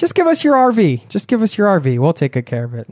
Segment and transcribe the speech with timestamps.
[0.00, 1.06] just give us your RV.
[1.08, 1.98] Just give us your RV.
[1.98, 2.88] We'll take good care of it.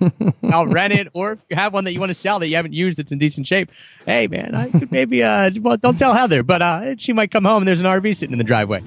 [0.52, 2.54] I'll rent it, or if you have one that you want to sell that you
[2.54, 3.72] haven't used that's in decent shape,
[4.06, 7.44] hey man, I could maybe uh, well, don't tell Heather, but uh, she might come
[7.44, 8.82] home and there's an RV sitting in the driveway.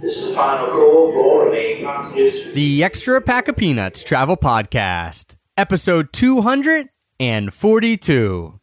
[0.00, 1.50] This is the final call for.
[2.54, 8.60] The Extra Pack of Peanuts Travel Podcast, episode 242.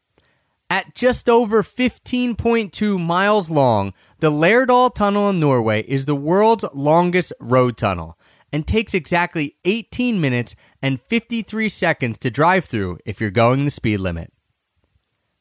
[0.69, 3.93] At just over 15.2 miles long,
[4.25, 8.17] the Lærdal Tunnel in Norway is the world's longest road tunnel
[8.51, 13.69] and takes exactly 18 minutes and 53 seconds to drive through if you're going the
[13.69, 14.33] speed limit.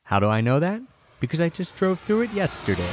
[0.03, 0.83] How do I know that?
[1.19, 2.91] Because I just drove through it yesterday.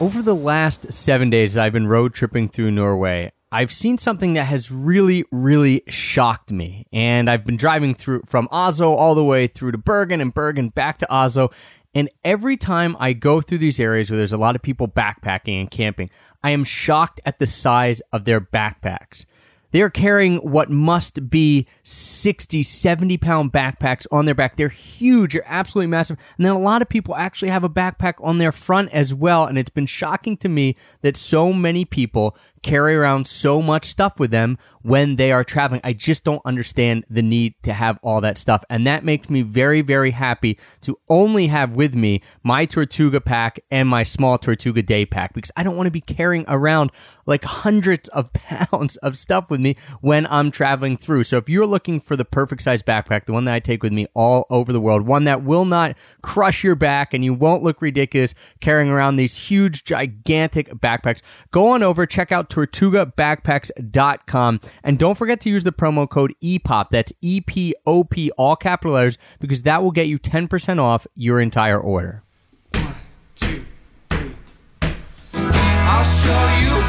[0.00, 3.30] Over the last seven days, I've been road tripping through Norway.
[3.52, 6.86] I've seen something that has really, really shocked me.
[6.92, 10.70] And I've been driving through from Oslo all the way through to Bergen and Bergen
[10.70, 11.52] back to Oslo.
[11.94, 15.60] And every time I go through these areas where there's a lot of people backpacking
[15.60, 16.10] and camping,
[16.42, 19.26] I am shocked at the size of their backpacks.
[19.72, 24.56] They are carrying what must be 60, 70 pound backpacks on their back.
[24.56, 25.32] They're huge.
[25.32, 26.18] They're absolutely massive.
[26.36, 29.46] And then a lot of people actually have a backpack on their front as well.
[29.46, 34.18] And it's been shocking to me that so many people carry around so much stuff
[34.18, 35.80] with them when they are traveling.
[35.84, 38.64] I just don't understand the need to have all that stuff.
[38.68, 43.60] And that makes me very, very happy to only have with me my Tortuga pack
[43.70, 46.90] and my small Tortuga day pack because I don't want to be carrying around
[47.26, 51.24] like hundreds of pounds of stuff with me when I'm traveling through.
[51.24, 53.92] So if you're looking for the perfect size backpack, the one that I take with
[53.92, 57.62] me all over the world, one that will not crush your back and you won't
[57.62, 64.60] look ridiculous carrying around these huge, gigantic backpacks, go on over, check out tortugabackpacks.com.
[64.84, 66.90] And don't forget to use the promo code EPOP.
[66.90, 71.06] That's E P O P, all capital letters, because that will get you 10% off
[71.14, 72.22] your entire order.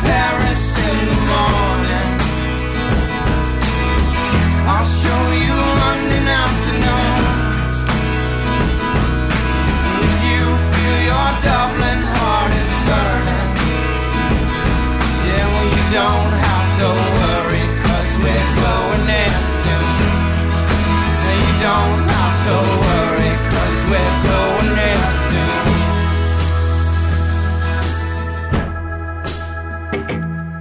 [0.04, 2.20] Paris in the morning.
[4.68, 5.33] I'll show you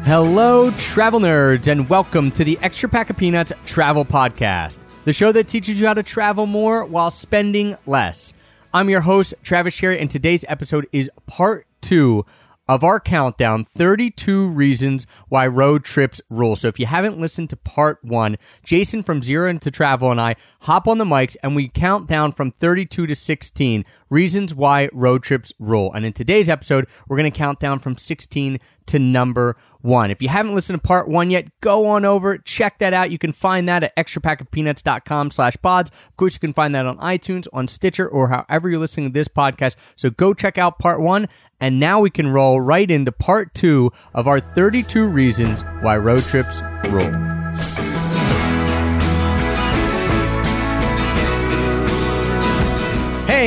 [0.04, 4.76] Hello, travel nerds, and welcome to the Extra Pack of Peanuts Travel Podcast,
[5.06, 8.34] the show that teaches you how to travel more while spending less.
[8.74, 12.26] I'm your host, Travis Sherry, and today's episode is part two
[12.72, 16.56] of our countdown 32 reasons why road trips rule.
[16.56, 20.36] So if you haven't listened to part one, Jason from Zero to Travel and I
[20.60, 25.22] hop on the mics and we count down from 32 to 16 reasons why road
[25.22, 25.92] trips rule.
[25.92, 30.10] And in today's episode, we're going to count down from 16 to number one.
[30.10, 33.10] If you haven't listened to part one yet, go on over, check that out.
[33.10, 35.90] You can find that at extrapackofpeanuts.com slash pods.
[35.90, 39.12] Of course, you can find that on iTunes, on Stitcher, or however you're listening to
[39.12, 39.76] this podcast.
[39.96, 41.28] So go check out part one.
[41.60, 46.24] And now we can roll right into part two of our 32 reasons why road
[46.24, 47.81] trips rule.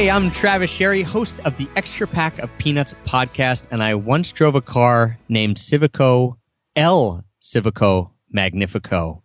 [0.05, 4.31] Hey, I'm Travis Sherry, host of the Extra Pack of Peanuts podcast, and I once
[4.31, 6.35] drove a car named Civico
[6.75, 9.23] El Civico Magnifico.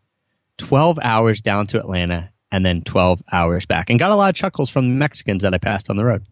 [0.56, 4.36] 12 hours down to Atlanta and then 12 hours back, and got a lot of
[4.36, 6.24] chuckles from the Mexicans that I passed on the road.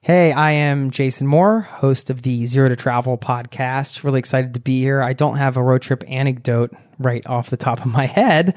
[0.00, 4.02] Hey, I am Jason Moore, host of the Zero to Travel podcast.
[4.02, 5.00] Really excited to be here.
[5.00, 8.56] I don't have a road trip anecdote right off the top of my head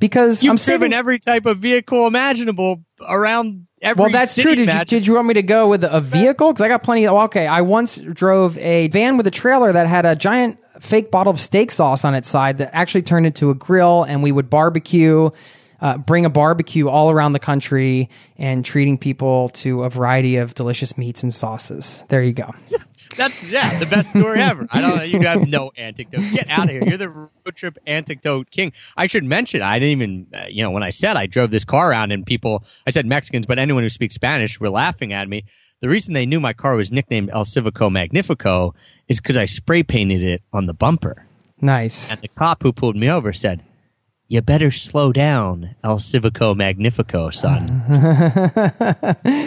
[0.00, 0.92] because You've I'm driven saving.
[0.94, 4.54] every type of vehicle imaginable around every well, that's true.
[4.54, 6.52] Did you, did you want me to go with a vehicle?
[6.52, 7.06] Because I got plenty.
[7.06, 11.10] Of, okay, I once drove a van with a trailer that had a giant fake
[11.10, 14.32] bottle of steak sauce on its side that actually turned into a grill, and we
[14.32, 15.30] would barbecue.
[15.80, 18.08] Uh, bring a barbecue all around the country
[18.38, 22.02] and treating people to a variety of delicious meats and sauces.
[22.08, 22.54] There you go.
[23.16, 24.66] That's yeah, the best story ever.
[24.70, 25.02] I don't know.
[25.02, 26.22] You have no anecdote.
[26.32, 26.82] Get out of here.
[26.84, 28.72] You're the road trip anecdote king.
[28.96, 29.62] I should mention.
[29.62, 30.26] I didn't even.
[30.34, 33.06] Uh, you know, when I said I drove this car around and people, I said
[33.06, 35.44] Mexicans, but anyone who speaks Spanish were laughing at me.
[35.80, 38.74] The reason they knew my car was nicknamed El Civico Magnifico
[39.08, 41.26] is because I spray painted it on the bumper.
[41.60, 42.10] Nice.
[42.10, 43.62] And the cop who pulled me over said,
[44.28, 47.82] "You better slow down, El Civico Magnifico, son."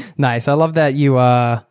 [0.18, 0.48] Nice.
[0.48, 1.62] I love that you uh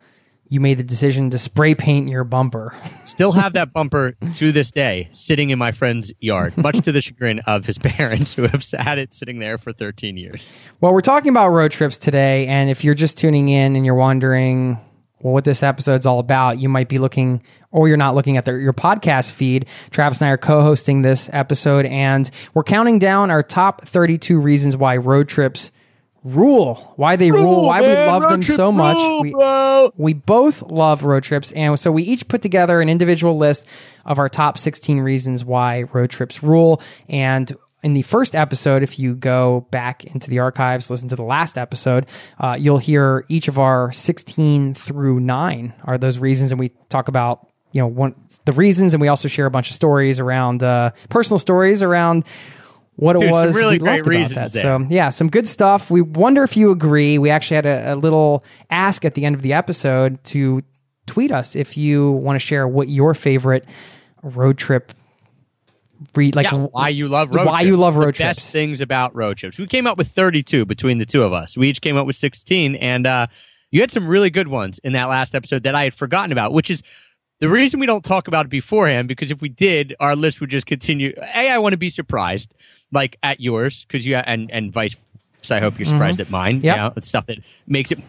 [0.49, 2.73] you made the decision to spray paint your bumper.
[3.03, 7.01] Still have that bumper to this day sitting in my friend's yard, much to the
[7.01, 10.53] chagrin of his parents who have had it sitting there for 13 years.
[10.81, 13.95] Well, we're talking about road trips today, and if you're just tuning in and you're
[13.95, 14.79] wondering
[15.19, 17.41] well, what this episode's all about, you might be looking,
[17.71, 19.65] or you're not looking at the, your podcast feed.
[19.89, 24.77] Travis and I are co-hosting this episode, and we're counting down our top 32 reasons
[24.77, 25.71] why road trips
[26.27, 28.97] rule, why they rule, why we love them so much.
[29.21, 29.33] we,
[29.95, 33.65] we both love road trips, and so we each put together an individual list
[34.05, 38.97] of our top 16 reasons why road trips rule, and in the first episode, if
[38.97, 42.07] you go back into the archives, listen to the last episode,
[42.39, 46.51] uh, you'll hear each of our 16 through 9 are those reasons.
[46.51, 48.15] And we talk about, you know, one,
[48.45, 48.93] the reasons.
[48.93, 52.25] And we also share a bunch of stories around, uh, personal stories around
[52.97, 54.53] what it Dude, some was really we great loved about that.
[54.53, 54.61] there.
[54.63, 55.89] So yeah, some good stuff.
[55.89, 57.17] We wonder if you agree.
[57.17, 60.63] We actually had a, a little ask at the end of the episode to
[61.05, 63.65] tweet us if you want to share what your favorite
[64.23, 64.91] road trip
[66.15, 67.67] read like yeah, why you love road why trips.
[67.67, 68.39] you love The road trips.
[68.39, 69.57] Best things about road trips.
[69.57, 71.57] We came up with 32 between the two of us.
[71.57, 73.27] We each came up with 16, and uh,
[73.71, 76.53] you had some really good ones in that last episode that I had forgotten about,
[76.53, 76.83] which is
[77.39, 79.07] the reason we don't talk about it beforehand.
[79.07, 81.13] Because if we did, our list would just continue.
[81.33, 82.53] A, I want to be surprised,
[82.91, 84.95] like at yours, because you and and vice.
[85.41, 85.57] versa.
[85.57, 86.57] I hope you're surprised at mine.
[86.57, 86.65] Mm-hmm.
[86.65, 87.99] You know, it's stuff that makes it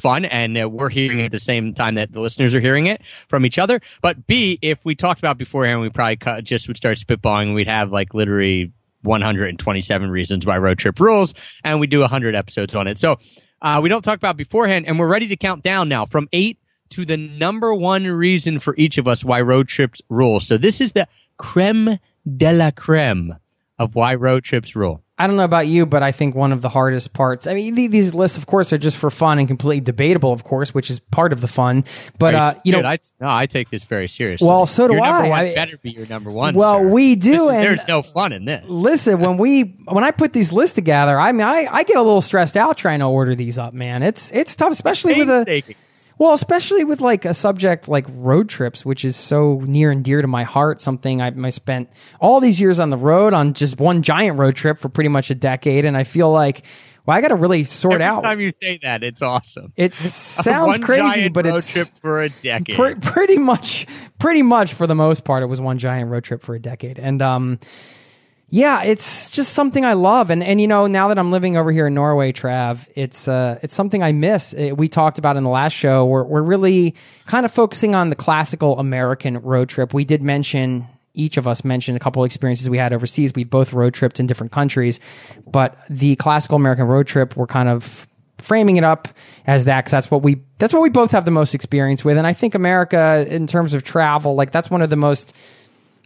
[0.00, 2.86] fun and uh, we're hearing it at the same time that the listeners are hearing
[2.86, 6.66] it from each other but b if we talked about beforehand we probably cut, just
[6.66, 8.72] would start spitballing we'd have like literally
[9.02, 11.34] 127 reasons why road trip rules
[11.64, 13.18] and we do 100 episodes on it so
[13.62, 16.58] uh, we don't talk about beforehand and we're ready to count down now from eight
[16.88, 20.80] to the number one reason for each of us why road trips rule so this
[20.80, 21.06] is the
[21.36, 21.98] creme
[22.36, 23.36] de la creme
[23.80, 26.62] of why road trips rule I don't know about you, but I think one of
[26.62, 27.46] the hardest parts.
[27.46, 30.72] I mean, these lists, of course, are just for fun and completely debatable, of course,
[30.72, 31.84] which is part of the fun.
[32.18, 34.48] But uh, you Dude, know, I, no, I take this very seriously.
[34.48, 35.10] Well, so do your I.
[35.10, 36.54] Number one I- better be your number one.
[36.54, 36.88] Well, sir.
[36.88, 38.64] we do, is- and- there's no fun in this.
[38.66, 42.02] listen, when we when I put these lists together, I mean, I, I get a
[42.02, 44.02] little stressed out trying to order these up, man.
[44.02, 45.62] It's it's tough, especially with a.
[46.20, 50.20] well, especially with like a subject like road trips, which is so near and dear
[50.20, 50.82] to my heart.
[50.82, 51.88] Something I, I spent
[52.20, 55.30] all these years on the road on just one giant road trip for pretty much
[55.30, 56.62] a decade, and I feel like
[57.06, 58.18] well, I got to really sort Every out.
[58.18, 59.72] Every time you say that, it's awesome.
[59.76, 62.76] it sounds crazy, but road it's road trip for a decade.
[62.76, 63.86] pre- pretty much
[64.18, 66.98] pretty much for the most part it was one giant road trip for a decade
[66.98, 67.58] and um
[68.50, 70.30] yeah it's just something i love.
[70.30, 73.58] And and you know now that i'm living over here in norway trav it's uh
[73.62, 74.52] it's something i miss.
[74.54, 76.94] Uh, we talked about in the last show we're, we're really
[77.26, 79.94] kind of focusing on the classical american road trip.
[79.94, 83.34] We did mention each of us mentioned a couple experiences we had overseas.
[83.34, 85.00] We both road tripped in different countries
[85.46, 88.06] but the classical american road trip we're kind of
[88.40, 89.08] framing it up
[89.46, 92.16] as that because that's what we that's what we both have the most experience with.
[92.16, 95.34] And i think america in terms of travel like that's one of the most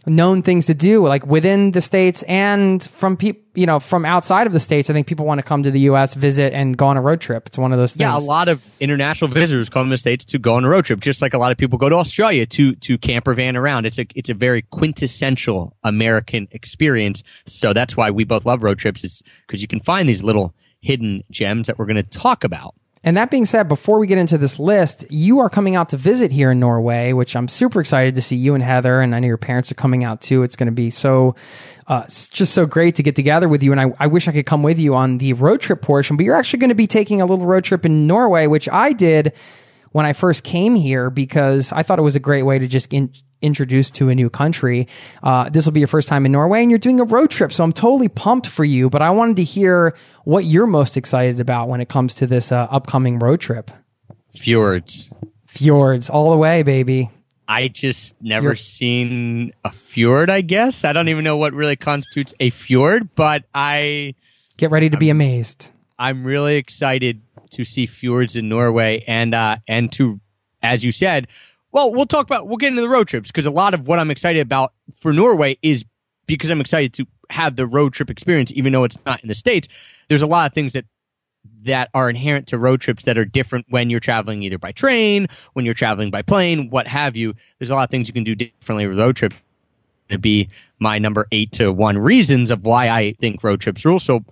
[0.05, 4.45] known things to do like within the states and from people you know from outside
[4.45, 6.87] of the states i think people want to come to the us visit and go
[6.87, 9.69] on a road trip it's one of those things Yeah, a lot of international visitors
[9.69, 11.57] come to the states to go on a road trip, just like a lot of
[11.57, 13.85] people go to Australia to to camper van around.
[13.85, 17.23] It's a it's a very quintessential American experience.
[17.47, 19.03] So that's why we both love road trips.
[19.03, 22.75] It's because you can find these little hidden gems that we're going to talk about.
[23.05, 25.97] And that being said, before we get into this list, you are coming out to
[25.97, 29.19] visit here in Norway, which I'm super excited to see you and Heather, and I
[29.19, 30.41] know your parents are coming out too.
[30.41, 31.35] It's going to be so,
[31.85, 33.71] uh, just so great to get together with you.
[33.71, 36.25] And I, I wish I could come with you on the road trip portion, but
[36.25, 39.33] you're actually going to be taking a little road trip in Norway, which I did
[39.91, 42.91] when I first came here because I thought it was a great way to just
[42.91, 43.13] in,
[43.45, 44.87] introduce to a new country.
[45.23, 47.51] Uh, this will be your first time in Norway and you're doing a road trip.
[47.53, 51.39] So I'm totally pumped for you, but I wanted to hear what you're most excited
[51.39, 53.71] about when it comes to this uh, upcoming road trip.
[54.35, 55.09] Fjords.
[55.47, 57.09] Fjords all the way, baby.
[57.47, 60.83] I just never You're- seen a fjord, I guess.
[60.83, 64.15] I don't even know what really constitutes a fjord, but I
[64.57, 65.69] Get ready to be amazed.
[65.99, 67.21] I'm really excited
[67.51, 70.19] to see fjords in Norway and uh and to
[70.63, 71.27] as you said,
[71.75, 73.99] well, we'll talk about we'll get into the road trips because a lot of what
[73.99, 75.83] I'm excited about for Norway is
[76.25, 79.35] because I'm excited to have the road trip experience even though it's not in the
[79.35, 79.67] states.
[80.07, 80.85] There's a lot of things that
[81.63, 85.27] that are inherent to road trips that are different when you're traveling either by train,
[85.51, 87.33] when you're traveling by plane, what have you.
[87.59, 89.35] There's a lot of things you can do differently with road trips.
[90.11, 90.47] To be
[90.79, 93.99] my number eight to one reasons of why I think road trips rule.
[93.99, 94.23] So,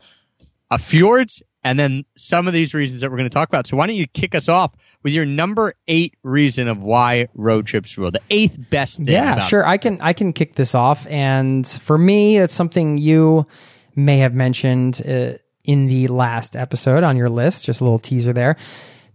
[0.72, 3.68] a fjords, and then some of these reasons that we're going to talk about.
[3.68, 7.66] So, why don't you kick us off with your number eight reason of why road
[7.66, 8.12] trips rule?
[8.12, 9.08] The eighth best thing.
[9.08, 9.66] Yeah, sure.
[9.66, 13.48] I can I can kick this off, and for me, it's something you
[13.96, 17.66] may have mentioned uh, in the last episode on your list.
[17.66, 18.58] Just a little teaser there.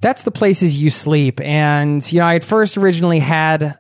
[0.01, 3.79] That's the places you sleep, and you know, I had first originally had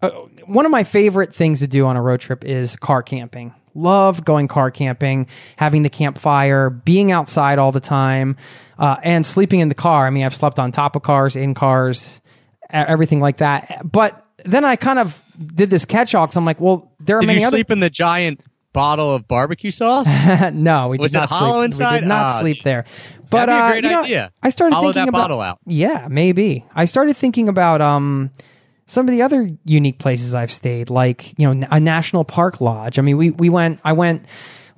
[0.00, 0.10] uh,
[0.46, 3.54] one of my favorite things to do on a road trip is car camping.
[3.74, 8.36] Love going car camping, having the campfire, being outside all the time,
[8.78, 10.06] uh, and sleeping in the car.
[10.06, 12.20] I mean, I've slept on top of cars, in cars,
[12.70, 13.82] everything like that.
[13.90, 15.22] But then I kind of
[15.54, 17.56] did this catch all because I'm like, well, there are Did many you other.
[17.56, 18.40] sleep in the giant
[18.72, 20.06] bottle of barbecue sauce?
[20.52, 21.78] no, we Was did it not hollow sleep.
[21.90, 22.84] We did not Ah, sleep there.
[23.30, 24.32] But That'd be a uh, great you know, idea.
[24.42, 25.58] I started Hollow thinking about bottle out.
[25.66, 26.64] Yeah, maybe.
[26.74, 28.30] I started thinking about um
[28.90, 32.98] some of the other unique places I've stayed, like you know a national park lodge.
[32.98, 33.78] I mean, we we went.
[33.84, 34.26] I went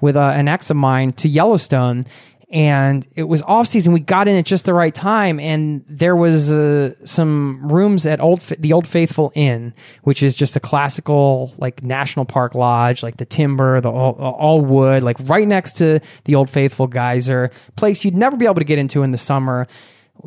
[0.03, 2.05] with uh, an ex of mine to Yellowstone.
[2.51, 3.95] And it was off season.
[3.95, 8.21] We got in at just the right time, and there was uh, some rooms at
[8.21, 13.17] old the Old Faithful Inn, which is just a classical like national park lodge, like
[13.17, 17.51] the timber, the all, all wood, like right next to the Old Faithful geyser.
[17.77, 19.67] Place you'd never be able to get into in the summer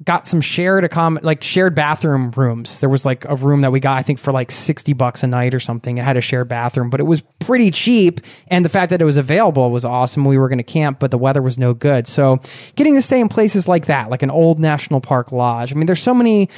[0.03, 2.79] got some shared accom- like shared bathroom rooms.
[2.79, 5.27] There was like a room that we got I think for like 60 bucks a
[5.27, 5.97] night or something.
[5.97, 9.05] It had a shared bathroom, but it was pretty cheap and the fact that it
[9.05, 10.25] was available was awesome.
[10.25, 12.07] We were going to camp, but the weather was no good.
[12.07, 12.39] So,
[12.75, 15.71] getting to stay in places like that, like an old national park lodge.
[15.71, 16.49] I mean, there's so many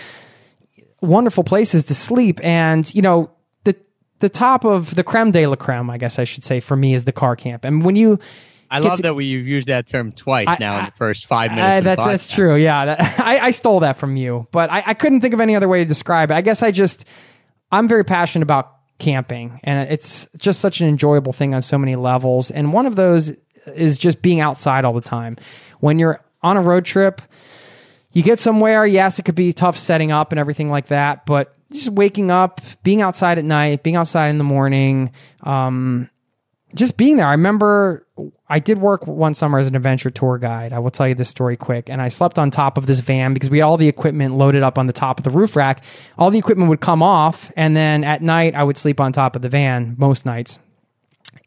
[1.01, 3.29] wonderful places to sleep and, you know,
[3.65, 3.75] the
[4.19, 6.93] the top of the creme de la creme, I guess I should say for me
[6.93, 7.65] is the car camp.
[7.65, 8.19] And when you
[8.69, 11.25] I love to- that we you've used that term twice I- now in the first
[11.25, 11.75] five minutes.
[11.75, 12.55] Uh, of that's that's true.
[12.55, 15.55] Yeah, that, I, I stole that from you, but I, I couldn't think of any
[15.55, 16.35] other way to describe it.
[16.35, 17.05] I guess I just
[17.71, 21.95] I'm very passionate about camping, and it's just such an enjoyable thing on so many
[21.95, 22.51] levels.
[22.51, 23.33] And one of those
[23.67, 25.37] is just being outside all the time.
[25.79, 27.21] When you're on a road trip,
[28.11, 28.85] you get somewhere.
[28.85, 32.61] Yes, it could be tough setting up and everything like that, but just waking up,
[32.83, 35.11] being outside at night, being outside in the morning,
[35.43, 36.09] um,
[36.73, 37.27] just being there.
[37.27, 38.07] I remember
[38.49, 40.71] I did work one summer as an adventure tour guide.
[40.71, 41.89] I will tell you this story quick.
[41.89, 44.63] And I slept on top of this van because we had all the equipment loaded
[44.63, 45.83] up on the top of the roof rack.
[46.17, 49.35] All the equipment would come off, and then at night I would sleep on top
[49.35, 50.59] of the van most nights.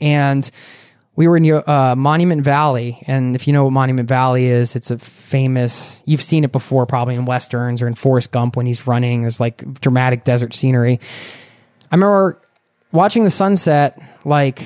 [0.01, 0.49] And
[1.17, 4.91] we were in uh, Monument Valley, and if you know what Monument Valley is, it's
[4.91, 6.03] a famous.
[6.07, 9.23] You've seen it before, probably in westerns or in Forrest Gump when he's running.
[9.23, 11.01] There's like dramatic desert scenery.
[11.91, 12.41] I remember
[12.93, 14.63] watching the sunset, like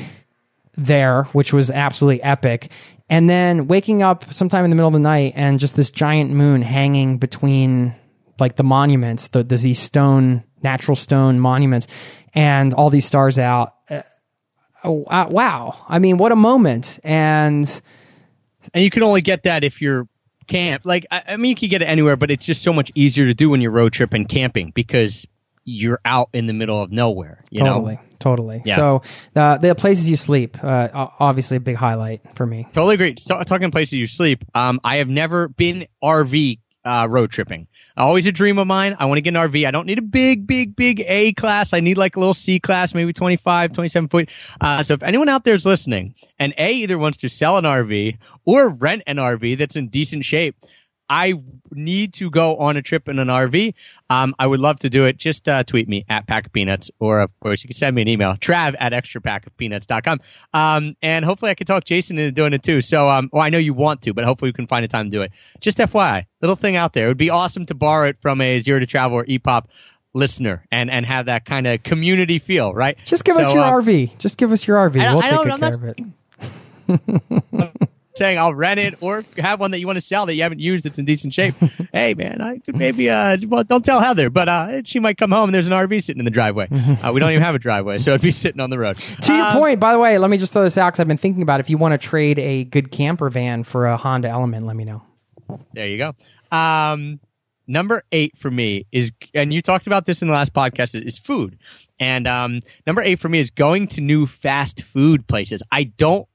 [0.76, 2.70] there, which was absolutely epic.
[3.08, 6.30] And then waking up sometime in the middle of the night and just this giant
[6.30, 7.94] moon hanging between
[8.38, 11.86] like the monuments, the, the these stone, natural stone monuments,
[12.34, 13.74] and all these stars out.
[13.88, 14.02] Uh,
[14.82, 15.76] oh, uh, wow.
[15.88, 16.98] I mean, what a moment.
[17.04, 17.80] And
[18.72, 20.08] and you can only get that if you're
[20.46, 20.84] camp.
[20.84, 23.26] Like I, I mean, you can get it anywhere, but it's just so much easier
[23.26, 25.26] to do when you're road tripping camping because
[25.64, 27.44] you're out in the middle of nowhere.
[27.50, 28.62] You totally, know, totally.
[28.64, 28.76] Yeah.
[28.76, 29.02] So
[29.34, 32.68] uh, the places you sleep, uh, obviously a big highlight for me.
[32.72, 33.14] totally agree.
[33.14, 34.44] Ta- talking places you sleep.
[34.54, 37.66] Um, I have never been RV uh, road tripping.
[37.96, 38.96] Always a dream of mine.
[38.98, 39.66] I want to get an RV.
[39.66, 41.72] I don't need a big, big, big A class.
[41.72, 44.28] I need like a little C class, maybe 25, 27 foot.
[44.60, 47.64] Uh, so if anyone out there is listening and A either wants to sell an
[47.64, 50.56] RV or rent an RV that's in decent shape,
[51.08, 51.34] I
[51.70, 53.74] need to go on a trip in an RV.
[54.10, 55.18] Um, I would love to do it.
[55.18, 58.02] Just uh, tweet me at Pack of Peanuts, or of course, you can send me
[58.02, 60.20] an email, trav at extrapackofpeanuts.com.
[60.54, 62.80] Um, and hopefully, I can talk Jason into doing it too.
[62.80, 65.06] So, um, well, I know you want to, but hopefully, we can find a time
[65.06, 65.32] to do it.
[65.60, 67.06] Just FYI, little thing out there.
[67.06, 69.64] It would be awesome to borrow it from a Zero to Travel or EPOP
[70.14, 72.96] listener and, and have that kind of community feel, right?
[73.04, 74.16] Just give us your uh, RV.
[74.18, 74.94] Just give us your RV.
[75.12, 75.98] We'll take don't- good I'm care not-
[76.88, 77.22] of
[77.68, 77.88] it.
[78.16, 80.60] saying I'll rent it or have one that you want to sell that you haven't
[80.60, 81.54] used that's in decent shape.
[81.92, 85.32] hey man, I could maybe uh well don't tell Heather, but uh she might come
[85.32, 86.68] home and there's an RV sitting in the driveway.
[87.04, 88.96] Uh, we don't even have a driveway, so it'd be sitting on the road.
[89.22, 91.08] To your Um, point, by the way, let me just throw this out because I've
[91.08, 94.28] been thinking about if you want to trade a good camper van for a Honda
[94.28, 95.02] Element, let me know.
[95.72, 96.56] There you go.
[96.56, 97.20] Um,
[97.66, 101.02] number eight for me is, and you talked about this in the last podcast, is,
[101.02, 101.58] is food.
[101.98, 105.62] And um, number eight for me is going to new fast food places.
[105.72, 106.28] I don't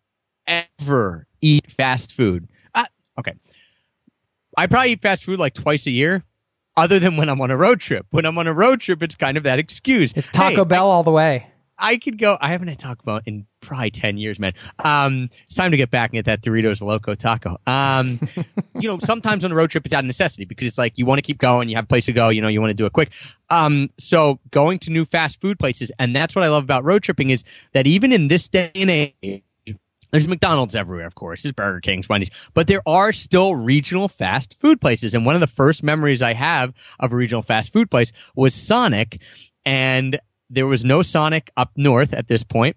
[0.45, 2.47] ever eat fast food.
[2.73, 2.85] Uh,
[3.17, 3.33] okay.
[4.57, 6.23] I probably eat fast food like twice a year,
[6.75, 8.05] other than when I'm on a road trip.
[8.11, 10.13] When I'm on a road trip, it's kind of that excuse.
[10.15, 11.47] It's Taco Hey, Bell all the way.
[11.79, 12.37] I could go.
[12.41, 14.53] I haven't had Taco Bell in probably ten years, man.
[14.83, 17.57] Um, it's time to get back and get that Doritos Loco Taco.
[17.65, 18.19] Um,
[18.75, 21.05] you know, sometimes on a road trip it's out of necessity because it's like you
[21.05, 22.75] want to keep going, you have a place to go, you know, you want to
[22.75, 23.11] do it quick.
[23.49, 27.01] Um, so going to new fast food places, and that's what I love about road
[27.01, 27.43] tripping is
[27.73, 29.43] that even in this day and age.
[30.11, 31.43] There's McDonald's everywhere, of course.
[31.43, 35.13] There's Burger King's, Wendy's, but there are still regional fast food places.
[35.13, 38.53] And one of the first memories I have of a regional fast food place was
[38.55, 39.21] Sonic,
[39.65, 42.75] and there was no Sonic up north at this point.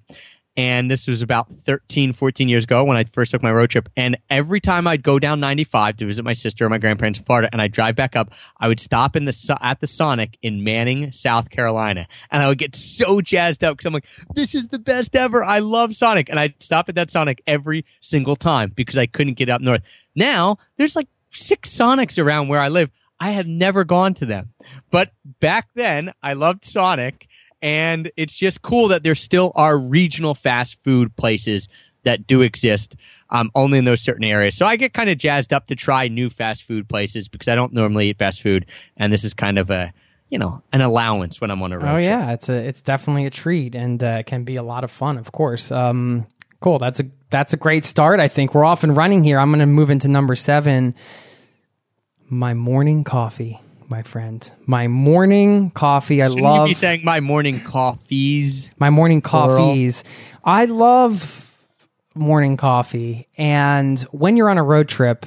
[0.57, 3.89] And this was about 13, 14 years ago when I first took my road trip.
[3.97, 7.25] And every time I'd go down 95 to visit my sister or my grandparents in
[7.25, 10.63] Florida and I'd drive back up, I would stop in the, at the Sonic in
[10.63, 12.07] Manning, South Carolina.
[12.31, 15.43] And I would get so jazzed up because I'm like, this is the best ever.
[15.43, 16.29] I love Sonic.
[16.29, 19.83] And I'd stop at that Sonic every single time because I couldn't get up north.
[20.15, 22.91] Now there's like six Sonics around where I live.
[23.19, 24.53] I have never gone to them,
[24.91, 27.29] But back then, I loved Sonic,
[27.63, 31.69] and it's just cool that there still are regional fast food places
[32.05, 32.97] that do exist,
[33.31, 34.57] um, only in those certain areas.
[34.57, 37.55] So I get kind of jazzed up to try new fast food places because I
[37.55, 38.67] don't normally eat fast food,
[38.97, 39.93] and this is kind of a
[40.29, 42.05] you know an allowance when I'm on a road Oh trip.
[42.05, 45.17] yeah, it's a it's definitely a treat and uh, can be a lot of fun,
[45.17, 45.71] of course.
[45.71, 46.27] Um,
[46.61, 46.79] cool.
[46.81, 48.19] That's a that's a great start.
[48.19, 49.39] I think we're off and running here.
[49.39, 50.95] I'm going to move into number seven.
[52.29, 53.61] My morning coffee,
[53.93, 54.51] my friend.
[54.65, 56.23] My morning coffee.
[56.23, 58.71] I Shouldn't love you be saying my morning coffees?
[58.79, 60.03] my morning coffees.
[60.43, 61.55] I love
[62.15, 65.27] morning coffee, and when you're on a road trip,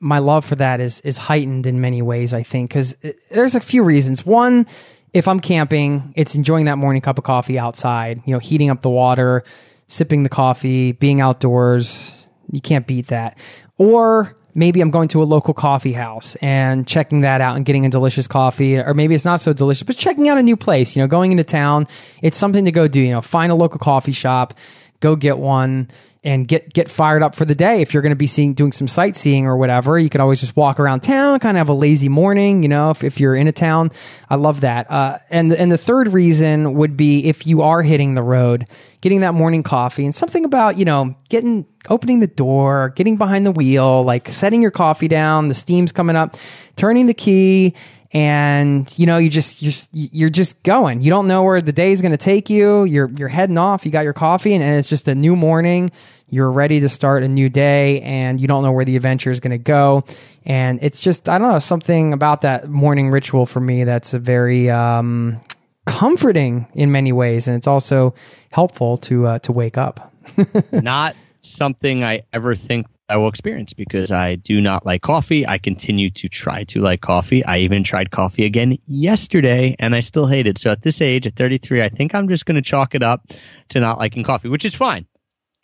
[0.00, 2.34] my love for that is is heightened in many ways.
[2.34, 2.96] I think because
[3.30, 4.26] there's a few reasons.
[4.26, 4.66] One,
[5.14, 8.20] if I'm camping, it's enjoying that morning cup of coffee outside.
[8.26, 9.44] You know, heating up the water,
[9.86, 12.28] sipping the coffee, being outdoors.
[12.50, 13.38] You can't beat that.
[13.78, 17.86] Or maybe I'm going to a local coffee house and checking that out and getting
[17.86, 20.96] a delicious coffee, or maybe it's not so delicious, but checking out a new place.
[20.96, 21.86] You know, going into town,
[22.22, 23.00] it's something to go do.
[23.00, 24.54] You know, find a local coffee shop,
[25.00, 25.88] go get one
[26.22, 27.80] and get get fired up for the day.
[27.80, 30.54] If you're going to be seeing doing some sightseeing or whatever, you could always just
[30.54, 32.62] walk around town, kind of have a lazy morning.
[32.62, 33.90] You know, if, if you're in a town,
[34.28, 34.90] I love that.
[34.90, 38.66] Uh, and and the third reason would be if you are hitting the road,
[39.00, 43.46] getting that morning coffee and something about you know getting opening the door, getting behind
[43.46, 46.36] the wheel, like setting your coffee down, the steam's coming up,
[46.76, 47.74] turning the key
[48.12, 51.00] and you know you just you're you're just going.
[51.00, 52.84] You don't know where the day is going to take you.
[52.84, 53.86] You're you're heading off.
[53.86, 55.90] You got your coffee and, and it's just a new morning.
[56.28, 59.40] You're ready to start a new day and you don't know where the adventure is
[59.40, 60.04] going to go.
[60.44, 64.18] And it's just i don't know something about that morning ritual for me that's a
[64.18, 65.40] very um
[65.86, 67.48] comforting in many ways.
[67.48, 68.14] And it's also
[68.50, 70.12] helpful to uh, to wake up.
[70.72, 75.46] Not something I ever think I will experience because I do not like coffee.
[75.46, 77.44] I continue to try to like coffee.
[77.44, 80.58] I even tried coffee again yesterday and I still hate it.
[80.58, 83.26] So at this age, at 33, I think I'm just going to chalk it up
[83.70, 85.06] to not liking coffee, which is fine.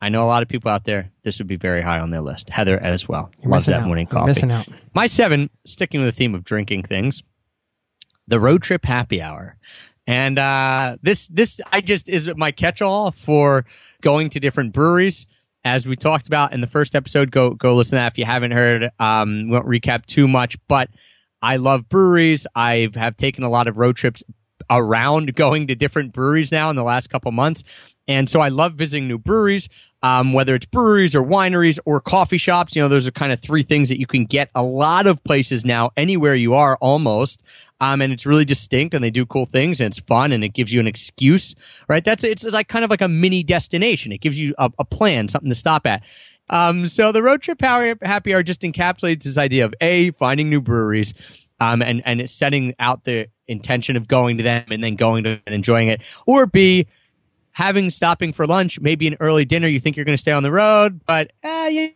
[0.01, 2.21] I know a lot of people out there, this would be very high on their
[2.21, 2.51] list.
[2.51, 3.31] Heather as well.
[3.43, 3.87] You're Loves that out.
[3.87, 4.31] morning You're coffee.
[4.31, 7.23] missing out My seven, sticking with the theme of drinking things,
[8.29, 9.57] the road trip happy hour.
[10.07, 13.65] And uh, this this I just is my catch all for
[14.03, 15.27] going to different breweries.
[15.67, 18.25] As we talked about in the first episode, go go listen to that if you
[18.25, 18.89] haven't heard.
[19.01, 20.89] Um, won't recap too much, but
[21.43, 22.47] I love breweries.
[22.55, 24.23] I have taken a lot of road trips
[24.71, 27.65] around going to different breweries now in the last couple months.
[28.07, 29.69] And so I love visiting new breweries,
[30.05, 32.77] um, whether it's breweries or wineries or coffee shops.
[32.77, 35.23] You know, those are kind of three things that you can get a lot of
[35.25, 37.43] places now, anywhere you are almost.
[37.81, 40.55] Um, and it's really distinct and they do cool things and it's fun and it
[40.55, 41.55] gives you an excuse,
[41.89, 42.03] right?
[42.03, 44.13] That's, it's like kind of like a mini destination.
[44.13, 46.03] It gives you a, a plan, something to stop at.
[46.49, 50.61] Um, so the road trip happy hour just encapsulates this idea of A, finding new
[50.61, 51.13] breweries,
[51.61, 55.41] um, and, and setting out the intention of going to them and then going to
[55.47, 56.01] and enjoying it.
[56.27, 56.87] Or B,
[57.53, 59.67] having stopping for lunch, maybe an early dinner.
[59.67, 61.93] You think you're going to stay on the road, but uh, you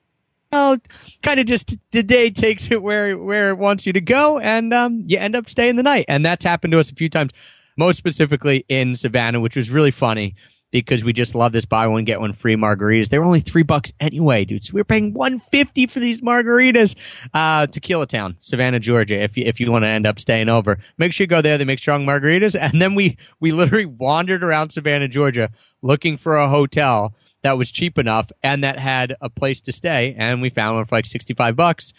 [0.53, 0.77] know,
[1.23, 4.73] kind of just the day takes it where where it wants you to go, and
[4.75, 6.07] um, you end up staying the night.
[6.09, 7.33] And that's happened to us a few times,
[7.77, 10.35] most specifically in Savannah, which was really funny
[10.73, 13.09] because we just love this buy one get one free margaritas.
[13.09, 14.65] They were only three bucks anyway, dude.
[14.65, 16.95] So we were paying one fifty for these margaritas.
[17.35, 19.23] Uh, Tequila Town, Savannah, Georgia.
[19.23, 21.59] If you if you want to end up staying over, make sure you go there.
[21.59, 22.59] They make strong margaritas.
[22.71, 25.51] And then we we literally wandered around Savannah, Georgia,
[25.83, 30.15] looking for a hotel that was cheap enough and that had a place to stay.
[30.19, 31.93] And we found one for like sixty five bucks.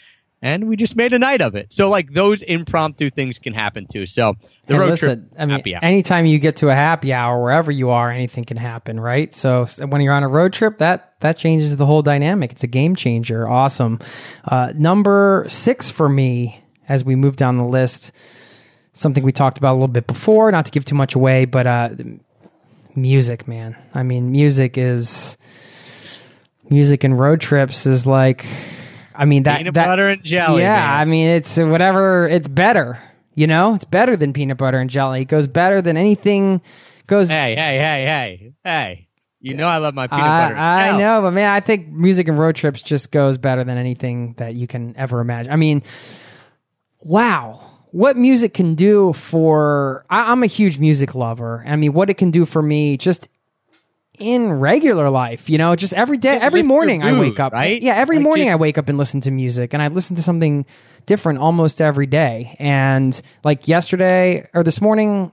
[0.43, 1.71] And we just made a night of it.
[1.71, 4.07] So like those impromptu things can happen too.
[4.07, 7.39] So the And road listen, trip I mean, anytime you get to a happy hour,
[7.39, 9.35] wherever you are, anything can happen, right?
[9.35, 12.53] So when you're on a road trip, that that changes the whole dynamic.
[12.53, 13.47] It's a game changer.
[13.47, 13.99] Awesome.
[14.43, 18.11] Uh, number six for me, as we move down the list,
[18.93, 20.51] something we talked about a little bit before.
[20.51, 21.89] Not to give too much away, but uh,
[22.95, 23.75] music, man.
[23.93, 25.37] I mean, music is
[26.69, 28.45] music and road trips is like.
[29.13, 30.99] I mean that Peanut that- butter and jelly, Yeah, man.
[30.99, 32.27] I mean it's whatever.
[32.27, 33.01] It's better.
[33.35, 35.21] You know, it's better than peanut butter and jelly.
[35.21, 36.61] It goes better than anything.
[37.07, 37.29] Goes.
[37.29, 39.07] Hey, hey, hey, hey, hey.
[39.39, 40.55] You know I love my peanut I, butter.
[40.59, 44.35] I know, but man, I think music and road trips just goes better than anything
[44.37, 45.51] that you can ever imagine.
[45.51, 45.81] I mean,
[46.99, 50.05] wow, what music can do for.
[50.09, 51.63] I, I'm a huge music lover.
[51.67, 53.29] I mean, what it can do for me just
[54.19, 57.53] in regular life, you know, just every day, every morning I wake up.
[57.53, 57.81] right?
[57.81, 60.21] Yeah, every Like, morning I wake up and listen to music and I listen to
[60.21, 60.65] something
[61.05, 62.55] different almost every day.
[62.59, 65.31] And like yesterday or this morning,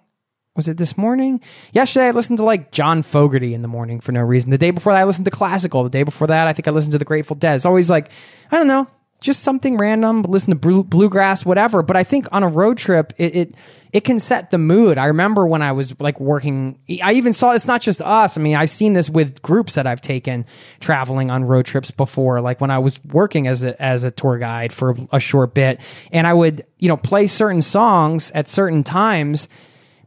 [0.57, 1.41] was it this morning?
[1.73, 4.51] Yesterday I listened to like John Fogerty in the morning for no reason.
[4.51, 5.83] The day before that I listened to classical.
[5.85, 7.57] The day before that I think I listened to the Grateful Dead.
[7.57, 8.11] It's always like,
[8.51, 8.87] I don't know.
[9.21, 11.83] Just something random, listen to blue, bluegrass, whatever.
[11.83, 13.55] But I think on a road trip, it, it
[13.93, 14.99] it can set the mood.
[14.99, 18.37] I remember when I was like working, I even saw it's not just us.
[18.37, 20.45] I mean, I've seen this with groups that I've taken
[20.79, 22.41] traveling on road trips before.
[22.41, 25.81] Like when I was working as a as a tour guide for a short bit,
[26.13, 29.49] and I would you know play certain songs at certain times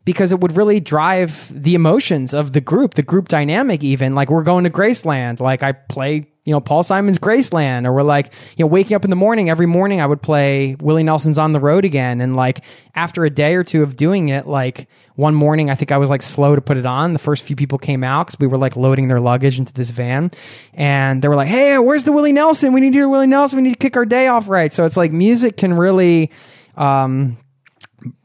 [0.06, 3.84] because it would really drive the emotions of the group, the group dynamic.
[3.84, 7.94] Even like we're going to Graceland, like I play you know, Paul Simon's Graceland, or
[7.94, 11.04] we're like, you know, waking up in the morning, every morning I would play Willie
[11.04, 12.20] Nelson's On the Road again.
[12.20, 12.64] And like
[12.96, 16.10] after a day or two of doing it, like one morning, I think I was
[16.10, 17.14] like slow to put it on.
[17.14, 19.92] The first few people came out because we were like loading their luggage into this
[19.92, 20.32] van.
[20.74, 22.74] And they were like, hey, where's the Willie Nelson?
[22.74, 23.58] We need to hear Willie Nelson.
[23.58, 24.74] We need to kick our day off right.
[24.74, 26.32] So it's like music can really
[26.76, 27.38] um,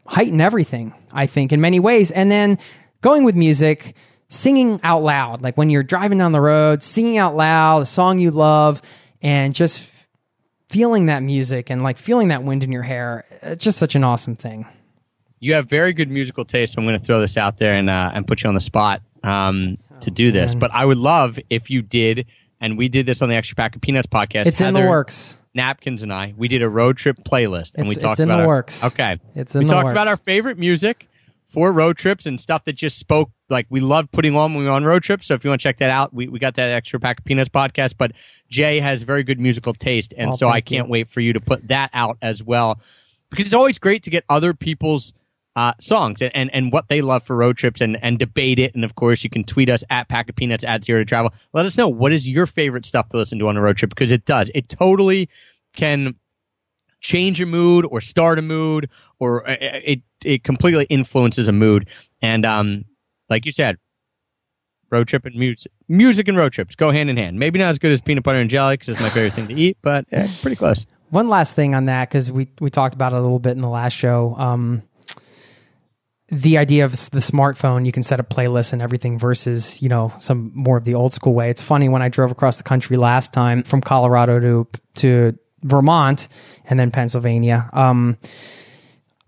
[0.06, 2.10] heighten everything, I think, in many ways.
[2.12, 2.58] And then
[3.00, 3.94] going with music,
[4.28, 8.18] singing out loud, like when you're driving down the road, singing out loud a song
[8.18, 8.82] you love,
[9.22, 9.88] and just
[10.68, 13.24] feeling that music and like feeling that wind in your hair.
[13.42, 14.66] It's just such an awesome thing.
[15.38, 16.74] You have very good musical taste.
[16.74, 18.60] So I'm going to throw this out there and uh, and put you on the
[18.60, 20.54] spot um, to do this.
[20.54, 20.60] man.
[20.60, 22.26] But I would love if you did,
[22.60, 24.46] and we did this on the Extra Pack of Peanuts podcast.
[24.46, 25.36] It's in the works.
[25.56, 28.28] Napkins and I, we did a road trip playlist, and we It's- talked it's in
[28.30, 28.84] about the our- works.
[28.84, 29.92] Okay, It's we in the talked works.
[29.94, 31.08] about our favorite music
[31.48, 34.68] for road trips and stuff that just spoke like we love putting on when we
[34.68, 35.26] were on road trips.
[35.28, 37.24] So if you want to check that out, we, we got that extra pack of
[37.24, 37.94] peanuts podcast.
[37.96, 38.12] But
[38.50, 41.40] Jay has very good musical taste, and Oh, so I can't wait for you to
[41.40, 42.78] put that out as well
[43.30, 45.14] because it's always great to get other people's
[45.56, 48.74] uh, songs and, and, what they love for road trips and, and debate it.
[48.74, 51.32] And of course, you can tweet us at Pack of Peanuts at Zero to Travel.
[51.54, 53.88] Let us know what is your favorite stuff to listen to on a road trip
[53.88, 54.50] because it does.
[54.54, 55.30] It totally
[55.74, 56.14] can
[57.00, 61.88] change a mood or start a mood or uh, it it completely influences a mood.
[62.20, 62.84] And um,
[63.30, 63.78] like you said,
[64.90, 67.38] road trip and music, music and road trips go hand in hand.
[67.38, 69.54] Maybe not as good as peanut butter and jelly because it's my favorite thing to
[69.54, 70.84] eat, but eh, pretty close.
[71.08, 73.62] One last thing on that because we we talked about it a little bit in
[73.62, 74.34] the last show.
[74.36, 74.82] Um,
[76.28, 80.12] the idea of the smartphone, you can set up playlists and everything versus you know
[80.18, 81.50] some more of the old school way.
[81.50, 86.28] It's funny when I drove across the country last time from Colorado to to Vermont
[86.68, 87.70] and then Pennsylvania.
[87.72, 88.18] Um,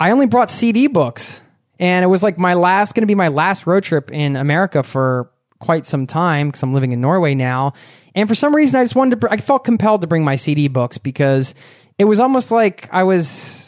[0.00, 1.42] I only brought CD books,
[1.78, 4.82] and it was like my last going to be my last road trip in America
[4.82, 5.30] for
[5.60, 7.74] quite some time because I'm living in Norway now.
[8.14, 9.30] And for some reason, I just wanted to.
[9.30, 11.54] I felt compelled to bring my CD books because
[11.98, 13.67] it was almost like I was.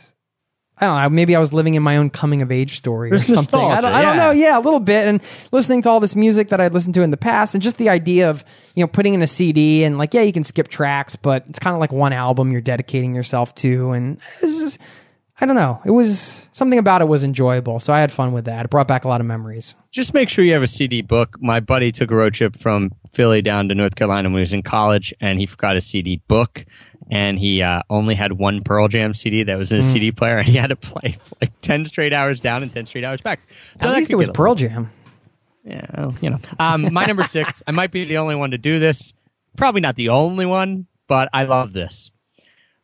[0.80, 1.08] I don't know.
[1.10, 3.60] Maybe I was living in my own coming of age story There's or something.
[3.60, 4.22] I don't, I don't yeah.
[4.24, 4.30] know.
[4.30, 5.06] Yeah, a little bit.
[5.06, 7.76] And listening to all this music that I'd listened to in the past, and just
[7.76, 8.42] the idea of
[8.74, 11.58] you know putting in a CD and like yeah, you can skip tracks, but it's
[11.58, 14.80] kind of like one album you're dedicating yourself to, and it's just
[15.40, 15.80] I don't know.
[15.86, 18.66] It was something about it was enjoyable, so I had fun with that.
[18.66, 19.74] It brought back a lot of memories.
[19.90, 21.36] Just make sure you have a CD book.
[21.40, 24.52] My buddy took a road trip from Philly down to North Carolina when he was
[24.52, 26.66] in college, and he forgot a CD book.
[27.10, 30.38] And he uh, only had one Pearl Jam CD that was in his CD player,
[30.38, 33.40] and he had to play like ten straight hours down and ten straight hours back.
[33.80, 34.92] So At least it was a Pearl Jam.
[35.64, 36.38] Yeah, well, you know.
[36.58, 37.62] Um, my number six.
[37.66, 39.12] I might be the only one to do this.
[39.56, 42.10] Probably not the only one, but I love this.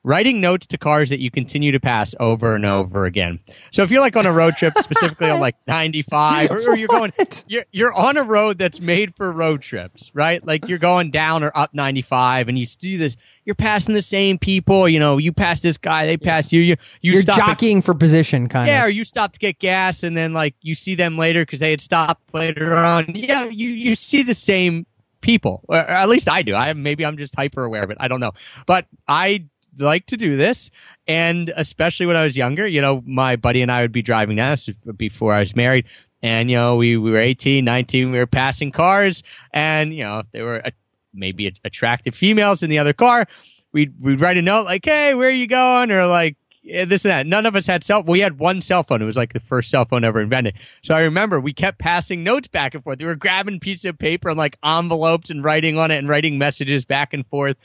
[0.07, 3.41] Writing notes to cars that you continue to pass over and over again.
[3.73, 6.87] So if you're like on a road trip, specifically on like 95, or, or you're
[6.87, 7.13] going,
[7.49, 10.47] you're, you're on a road that's made for road trips, right?
[10.47, 13.17] Like you're going down or up 95, and you see this.
[13.45, 14.89] You're passing the same people.
[14.89, 16.61] You know, you pass this guy, they pass you.
[16.61, 19.59] You you You're stop at- jockeying for position, kind yeah, or you stop to get
[19.59, 23.11] gas and then like you see them later because they had stopped later on.
[23.17, 24.87] Yeah, you you see the same
[25.21, 26.55] people, or at least I do.
[26.55, 27.97] I maybe I'm just hyper aware of it.
[27.99, 28.31] I don't know,
[28.67, 29.47] but I
[29.79, 30.71] like to do this,
[31.07, 32.67] and especially when I was younger.
[32.67, 35.87] You know, my buddy and I would be driving was before I was married.
[36.23, 40.23] And, you know, we, we were 18, 19, we were passing cars and, you know,
[40.33, 40.71] there were uh,
[41.13, 43.27] maybe attractive females in the other car.
[43.73, 45.93] We'd, we'd write a note like, Hey, where are you going?
[45.93, 46.37] Or like,
[46.67, 47.27] yeah, this and that.
[47.29, 48.03] None of us had cell.
[48.03, 49.01] We had one cell phone.
[49.01, 50.55] It was like the first cell phone ever invented.
[50.83, 52.99] So I remember we kept passing notes back and forth.
[52.99, 56.39] We were grabbing pieces of paper and like envelopes and writing on it and writing
[56.39, 57.57] messages back and forth.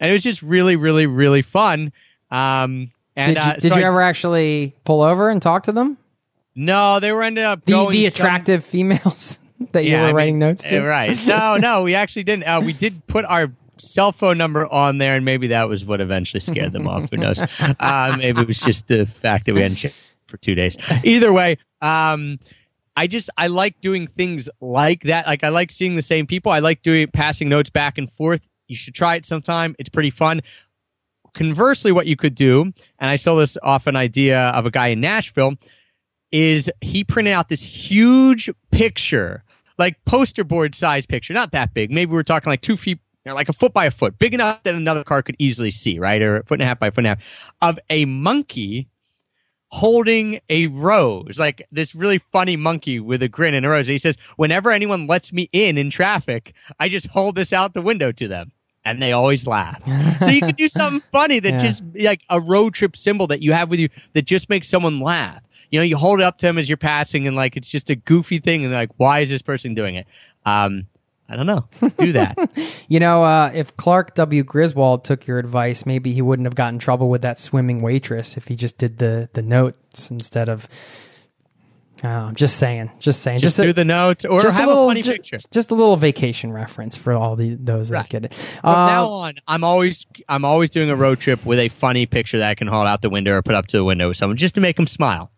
[0.00, 1.92] And it was just really, really, really fun.
[2.30, 5.62] Um, and Did you, uh, did so you I- ever actually pull over and talk
[5.64, 5.96] to them?
[6.54, 9.38] No, they were ended up The, the some- attractive females
[9.72, 10.78] that you were I mean, writing notes to?
[10.82, 11.26] uh, Right.
[11.26, 12.44] No, no, we actually didn't.
[12.44, 16.00] Uh, we did put our cell phone number on there, and maybe that was what
[16.00, 17.10] eventually scared them off.
[17.10, 17.40] Who knows?
[17.60, 20.76] Uh, maybe it was just the fact that we hadn't checked for two days.
[21.04, 22.38] Either way, um,
[22.96, 25.26] I just I like doing things like that.
[25.26, 26.52] Like I like seeing the same people.
[26.52, 28.40] I like doing passing notes back and forth.
[28.68, 29.76] You should try it sometime.
[29.78, 30.42] It's pretty fun.
[31.34, 34.88] Conversely, what you could do, and I stole this off an idea of a guy
[34.88, 35.54] in Nashville,
[36.32, 39.44] is he printed out this huge picture,
[39.78, 41.90] like poster board size picture, not that big.
[41.90, 43.00] Maybe we're talking like two feet
[43.34, 46.22] like a foot by a foot, big enough that another car could easily see, right?
[46.22, 48.88] Or a foot and a half by a foot and a half of a monkey
[49.70, 53.88] holding a rose, like this really funny monkey with a grin and a rose.
[53.88, 57.74] And he says, whenever anyone lets me in in traffic, I just hold this out
[57.74, 58.52] the window to them.
[58.86, 59.82] And they always laugh.
[60.20, 61.58] so you could do something funny that Yeah.
[61.58, 65.00] just like a road trip symbol that you have with you that just makes someone
[65.00, 65.42] laugh.
[65.70, 67.90] You know, you hold it up to them as you're passing and like it's just
[67.90, 70.06] a goofy thing and like, why is this person doing it?
[70.46, 70.86] Um,
[71.28, 71.66] I don't know.
[71.98, 72.38] Do that.
[72.88, 74.44] You know, uh, if Clark W.
[74.44, 78.36] Griswold took your advice, maybe he wouldn't have gotten in trouble with that swimming waitress
[78.36, 80.68] if he just did the the notes instead of.
[82.04, 84.86] Oh, I'm just saying, just saying, just a- do the notes or have a little,
[84.88, 85.38] funny ju- picture.
[85.50, 88.02] just a little vacation reference for all the those Right.
[88.02, 88.34] that get it.
[88.34, 92.04] From Uh, now on, I'm always I'm always doing a road trip with a funny
[92.04, 94.18] picture that I can haul out the window or put up to the window with
[94.18, 95.30] someone just to make them smile.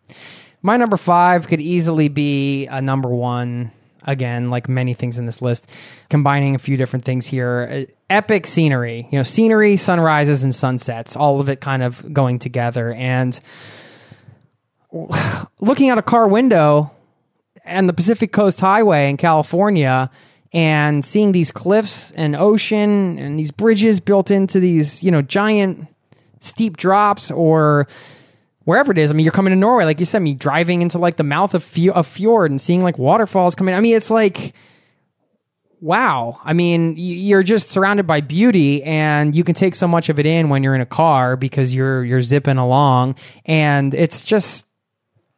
[0.61, 3.71] My number five could easily be a number one.
[4.05, 5.69] Again, like many things in this list,
[6.09, 7.69] combining a few different things here.
[7.89, 12.39] Uh, Epic scenery, you know, scenery, sunrises, and sunsets, all of it kind of going
[12.39, 12.93] together.
[12.95, 13.39] And
[15.61, 16.91] looking out a car window
[17.65, 20.11] and the Pacific Coast Highway in California
[20.53, 25.87] and seeing these cliffs and ocean and these bridges built into these, you know, giant
[26.41, 27.87] steep drops or
[28.65, 29.11] wherever it is.
[29.11, 31.25] I mean, you're coming to Norway, like you said, I mean, driving into like the
[31.25, 31.63] mouth of
[31.95, 33.75] a fjord and seeing like waterfalls coming.
[33.75, 34.55] I mean, it's like,
[35.81, 36.41] wow.
[36.45, 40.27] I mean, you're just surrounded by beauty, and you can take so much of it
[40.27, 44.67] in when you're in a car because you're you're zipping along, and it's just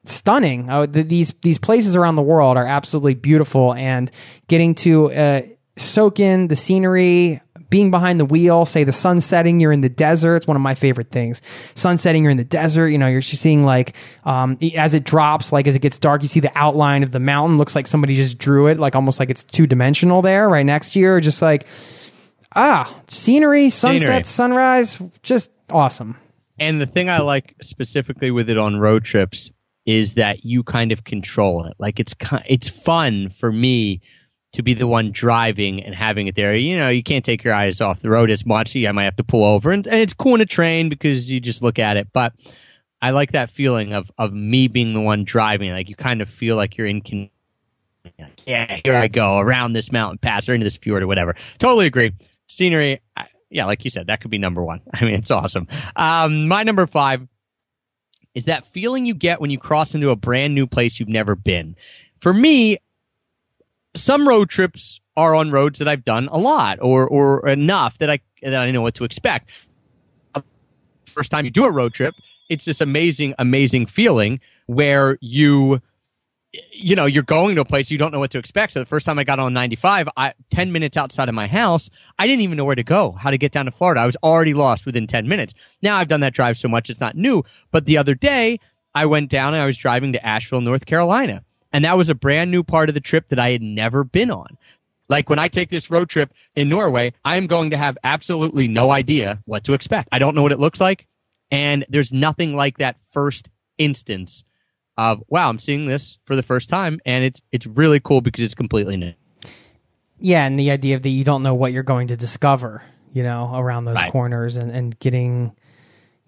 [0.05, 0.69] stunning.
[0.71, 4.11] Uh, th- these these places around the world are absolutely beautiful, and
[4.49, 5.43] getting to uh,
[5.77, 9.89] soak in the scenery, being behind the wheel, say the sun setting, you're in the
[9.89, 10.37] desert.
[10.37, 11.41] It's one of my favorite things.
[11.75, 12.89] Sun setting, you're in the desert.
[12.89, 16.29] You know, you're seeing like um, as it drops, like as it gets dark, you
[16.29, 17.59] see the outline of the mountain.
[17.59, 20.93] Looks like somebody just drew it, like almost like it's two dimensional there, right next
[20.95, 21.21] to you.
[21.21, 21.67] Just like
[22.57, 24.25] ah, scenery, sunset, Scenery.
[24.25, 26.17] sunrise, just awesome.
[26.59, 29.51] And the thing I like specifically with it on road trips
[29.91, 31.75] is that you kind of control it.
[31.81, 32.15] Like it's
[32.47, 34.01] it's fun for me
[34.53, 36.55] to be the one driving and having it there.
[36.55, 38.77] You know, you can't take your eyes off the road as much.
[38.77, 41.41] I might have to pull over, and, and it's cool in a train because you
[41.41, 42.07] just look at it.
[42.13, 42.35] But
[43.03, 45.73] I like that feeling of of me being the one driving.
[45.73, 47.01] Like you kind of feel like you're in.
[47.01, 47.31] Con-
[48.47, 51.35] yeah, here I go around this mountain pass or into this fjord or whatever.
[51.59, 52.13] Totally agree.
[52.47, 54.81] Scenery, I, yeah, like you said, that could be number one.
[54.95, 55.67] I mean, it's awesome.
[55.97, 57.27] Um, my number five
[58.35, 61.35] is that feeling you get when you cross into a brand new place you've never
[61.35, 61.77] been.
[62.19, 62.79] For me,
[63.95, 68.11] some road trips are on roads that I've done a lot or or enough that
[68.11, 69.51] I that I know what to expect.
[71.07, 72.15] First time you do a road trip,
[72.49, 75.83] it's this amazing, amazing feeling where you
[76.73, 78.73] you know, you're going to a place you don't know what to expect.
[78.73, 81.91] So the first time I got on 95, I 10 minutes outside of my house,
[82.19, 84.01] I didn't even know where to go, how to get down to Florida.
[84.01, 85.55] I was already lost within 10 minutes.
[85.83, 88.59] Now I've done that drive so much it's not new, but the other day
[88.95, 92.15] I went down and I was driving to Asheville, North Carolina, and that was a
[92.15, 94.59] brand new part of the trip that I had never been on.
[95.09, 98.69] Like when I take this road trip in Norway, I am going to have absolutely
[98.69, 100.09] no idea what to expect.
[100.13, 101.07] I don't know what it looks like.
[101.51, 104.45] And there's nothing like that first instance
[105.01, 107.01] of, wow, I'm seeing this for the first time.
[107.07, 109.13] And it's, it's really cool because it's completely new.
[110.19, 112.83] Yeah, and the idea of that you don't know what you're going to discover,
[113.13, 114.13] you know, around those Right.
[114.13, 115.53] corners and, and getting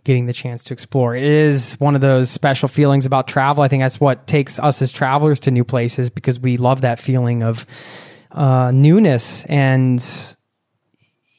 [0.04, 1.14] getting the chance to explore.
[1.14, 3.62] It is one of those special feelings about travel.
[3.62, 6.98] I think that's what takes us as travelers to new places because we love that
[6.98, 7.64] feeling of
[8.32, 10.04] uh, newness and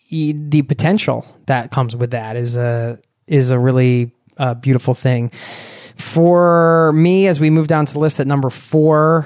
[0.10, 5.32] e- the potential that comes with that is a is a really uh, beautiful thing.
[5.96, 9.26] For me, as we move down to the list at number four,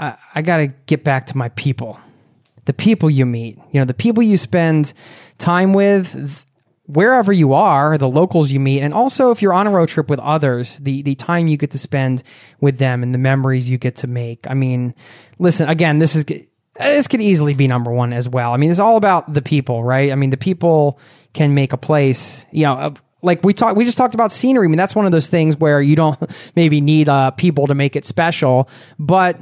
[0.00, 2.00] I, I got to get back to my people
[2.64, 4.92] the people you meet, you know, the people you spend
[5.38, 6.44] time with,
[6.86, 10.08] wherever you are, the locals you meet, and also if you're on a road trip
[10.08, 12.22] with others, the the time you get to spend
[12.60, 14.48] with them and the memories you get to make.
[14.48, 14.94] I mean,
[15.38, 16.24] listen, again, this is
[16.78, 18.52] this could easily be number one as well.
[18.52, 20.12] I mean, it's all about the people, right?
[20.12, 20.98] I mean, the people
[21.32, 22.94] can make a place, you know.
[23.22, 24.66] Like we talked, we just talked about scenery.
[24.66, 26.18] I mean, that's one of those things where you don't
[26.56, 29.38] maybe need uh, people to make it special, but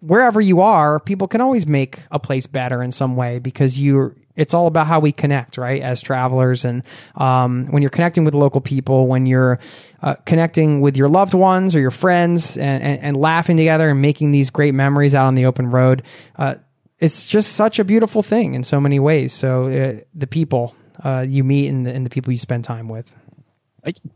[0.00, 4.14] wherever you are, people can always make a place better in some way because you
[4.36, 5.80] it's all about how we connect, right?
[5.80, 6.82] As travelers, and
[7.14, 9.60] um, when you're connecting with local people, when you're
[10.02, 14.02] uh, connecting with your loved ones or your friends, and, and, and laughing together and
[14.02, 16.02] making these great memories out on the open road,
[16.34, 16.56] uh,
[16.98, 19.32] it's just such a beautiful thing in so many ways.
[19.32, 22.88] So uh, the people uh, you meet and the, and the people you spend time
[22.88, 23.14] with.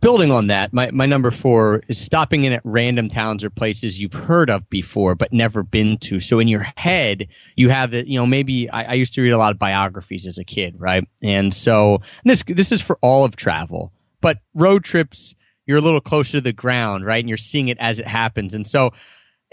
[0.01, 4.01] Building on that, my, my number four is stopping in at random towns or places
[4.01, 6.21] you've heard of before but never been to.
[6.21, 8.07] So in your head, you have it.
[8.07, 10.75] You know, maybe I, I used to read a lot of biographies as a kid,
[10.79, 11.07] right?
[11.23, 15.35] And so and this this is for all of travel, but road trips
[15.69, 17.21] you're a little closer to the ground, right?
[17.21, 18.55] And you're seeing it as it happens.
[18.55, 18.87] And so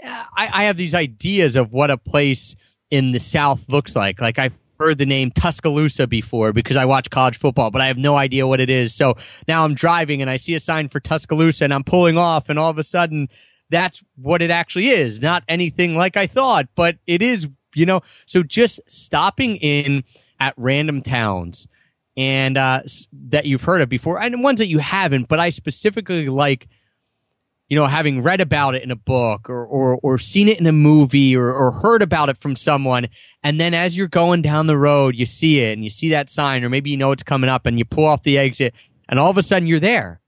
[0.02, 2.56] uh, I, I have these ideas of what a place
[2.90, 4.20] in the South looks like.
[4.20, 7.98] Like I've heard the name Tuscaloosa before because I watch college football, but I have
[7.98, 8.94] no idea what it is.
[8.94, 9.16] So
[9.48, 12.58] now I'm driving and I see a sign for Tuscaloosa and I'm pulling off and
[12.58, 13.28] all of a sudden
[13.70, 15.20] that's what it actually is.
[15.20, 20.04] Not anything like I thought, but it is, you know, so just stopping in
[20.38, 21.66] at random towns
[22.16, 22.80] and uh,
[23.12, 25.28] that you've heard of before, and ones that you haven't.
[25.28, 26.68] But I specifically like,
[27.68, 30.66] you know, having read about it in a book or or, or seen it in
[30.66, 33.08] a movie or, or heard about it from someone,
[33.42, 36.30] and then as you're going down the road, you see it and you see that
[36.30, 38.74] sign, or maybe you know it's coming up, and you pull off the exit,
[39.08, 40.20] and all of a sudden you're there.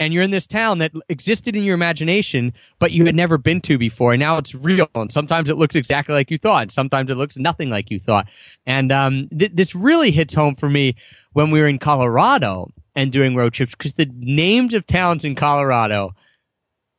[0.00, 3.60] And you're in this town that existed in your imagination, but you had never been
[3.60, 4.12] to before.
[4.12, 4.88] And now it's real.
[4.92, 6.62] And sometimes it looks exactly like you thought.
[6.62, 8.26] And sometimes it looks nothing like you thought.
[8.66, 10.96] And um, th- this really hits home for me
[11.32, 15.36] when we were in Colorado and doing road trips because the names of towns in
[15.36, 16.12] Colorado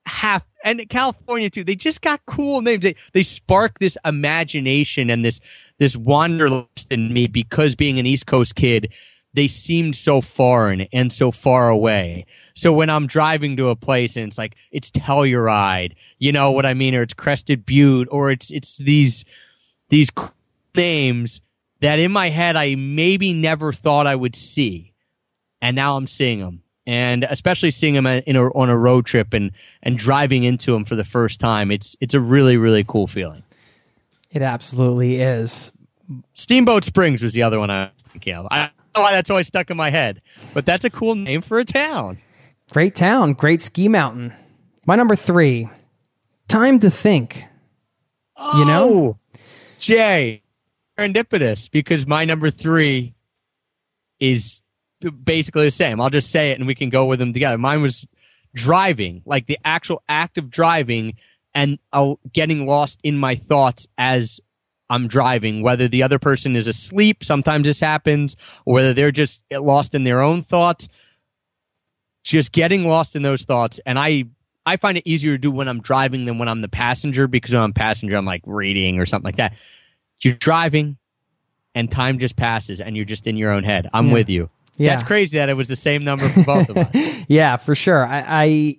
[0.05, 1.63] have and California too.
[1.63, 2.83] They just got cool names.
[2.83, 5.39] They they spark this imagination and this
[5.79, 8.91] this wanderlust in me because being an East Coast kid,
[9.33, 12.25] they seemed so foreign and so far away.
[12.55, 16.65] So when I'm driving to a place and it's like it's Telluride, you know what
[16.65, 19.25] I mean, or it's Crested Butte, or it's it's these
[19.89, 20.09] these
[20.75, 21.41] names
[21.81, 24.93] that in my head I maybe never thought I would see,
[25.61, 29.33] and now I'm seeing them, and especially seeing them in a, on a road trip
[29.33, 29.51] and
[29.83, 31.71] and driving into them for the first time.
[31.71, 33.43] It's it's a really really cool feeling.
[34.31, 35.71] It absolutely is.
[36.33, 38.47] Steamboat Springs was the other one I was thinking of.
[38.51, 40.21] I don't know why that's always stuck in my head,
[40.53, 42.19] but that's a cool name for a town.
[42.71, 44.33] Great town, great ski mountain.
[44.85, 45.69] My number three,
[46.47, 47.45] time to think.
[48.37, 48.89] You know?
[48.89, 49.17] Oh,
[49.79, 50.43] Jay,
[50.97, 53.15] serendipitous because my number three
[54.19, 54.61] is
[55.23, 55.99] basically the same.
[56.01, 57.57] I'll just say it and we can go with them together.
[57.57, 58.05] Mine was
[58.53, 61.15] driving, like the actual act of driving
[61.53, 64.39] and uh, getting lost in my thoughts as
[64.89, 69.43] I'm driving, whether the other person is asleep, sometimes this happens, or whether they're just
[69.51, 70.87] lost in their own thoughts.
[72.23, 73.79] Just getting lost in those thoughts.
[73.85, 74.25] And I,
[74.65, 77.53] I find it easier to do when I'm driving than when I'm the passenger because
[77.53, 79.53] when I'm passenger, I'm like reading or something like that.
[80.21, 80.97] You're driving
[81.75, 83.89] and time just passes and you're just in your own head.
[83.93, 84.13] I'm Yeah.
[84.13, 84.49] with you.
[84.77, 84.95] Yeah.
[84.95, 87.21] That's crazy that it was the same number for both of us.
[87.27, 88.05] Yeah, for sure.
[88.05, 88.77] I, I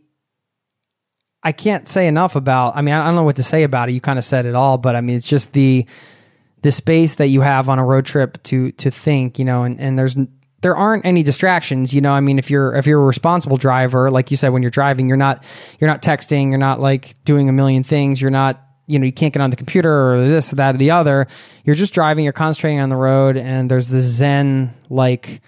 [1.43, 2.77] I can't say enough about.
[2.77, 3.93] I mean, I don't know what to say about it.
[3.93, 5.87] You kind of said it all, but I mean, it's just the
[6.63, 9.39] the space that you have on a road trip to to think.
[9.39, 10.17] You know, and and there's
[10.63, 11.95] there aren't any distractions.
[11.95, 14.63] You know, I mean, if you're if you're a responsible driver, like you said, when
[14.63, 15.45] you're driving, you're not
[15.79, 18.63] you're not texting, you're not like doing a million things, you're not.
[18.89, 21.27] You know, you can't get on the computer or this, that, or the other.
[21.65, 22.23] You're just driving.
[22.23, 25.43] You're concentrating on the road, and there's this zen like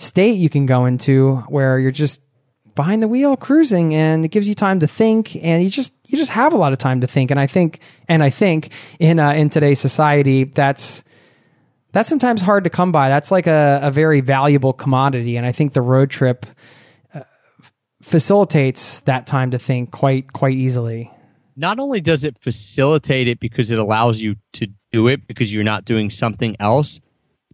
[0.00, 2.22] state you can go into where you're just
[2.74, 6.16] behind the wheel cruising and it gives you time to think and you just you
[6.16, 7.30] just have a lot of time to think.
[7.30, 11.04] And i think and i think in uh, in today's society that's
[11.92, 13.08] that's sometimes hard to come by.
[13.08, 15.36] That's like a, a very valuable commodity.
[15.36, 16.46] And i think the road trip
[17.14, 17.20] uh,
[18.00, 21.10] facilitates that time to think quite quite easily.
[21.56, 25.62] Not only does it facilitate it because it allows you to do it because you're
[25.62, 27.00] not doing something else,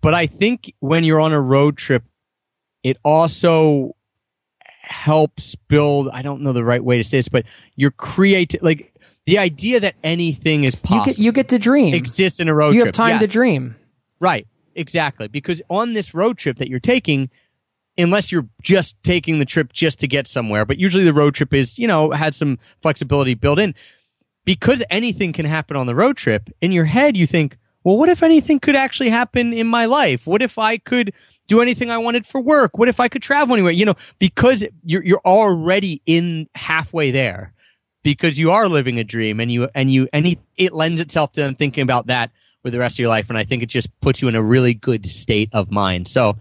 [0.00, 2.04] but I think when you're on a road trip,
[2.86, 3.94] it also
[4.82, 7.44] helps build i don't know the right way to say this but
[7.74, 8.96] your creative like
[9.26, 11.94] the idea that anything is you possible get you get to dream.
[11.94, 12.96] Exists in a road you trip.
[12.96, 13.76] You have time to dream.
[14.20, 14.46] Right.
[14.74, 15.28] Exactly.
[15.28, 17.30] Because on this road trip that you're taking
[17.98, 21.54] unless you're just taking the trip just to get somewhere but usually the road trip
[21.54, 23.74] is you know had some flexibility built in.
[24.44, 28.08] Because anything can happen on the road trip in your head you think well what
[28.08, 30.26] if anything could actually happen in my life?
[30.26, 31.12] What if i could
[31.48, 32.76] do anything i wanted for work.
[32.78, 33.72] What if i could travel anywhere?
[33.72, 37.52] You know because you're you're already in halfway there
[38.02, 41.40] because you are living a dream and you and you and it, lends itself to
[41.42, 42.30] them thinking about that
[42.62, 43.28] for the rest of your life.
[43.28, 46.08] And i think it just puts you in a really good state of mind.
[46.08, 46.38] So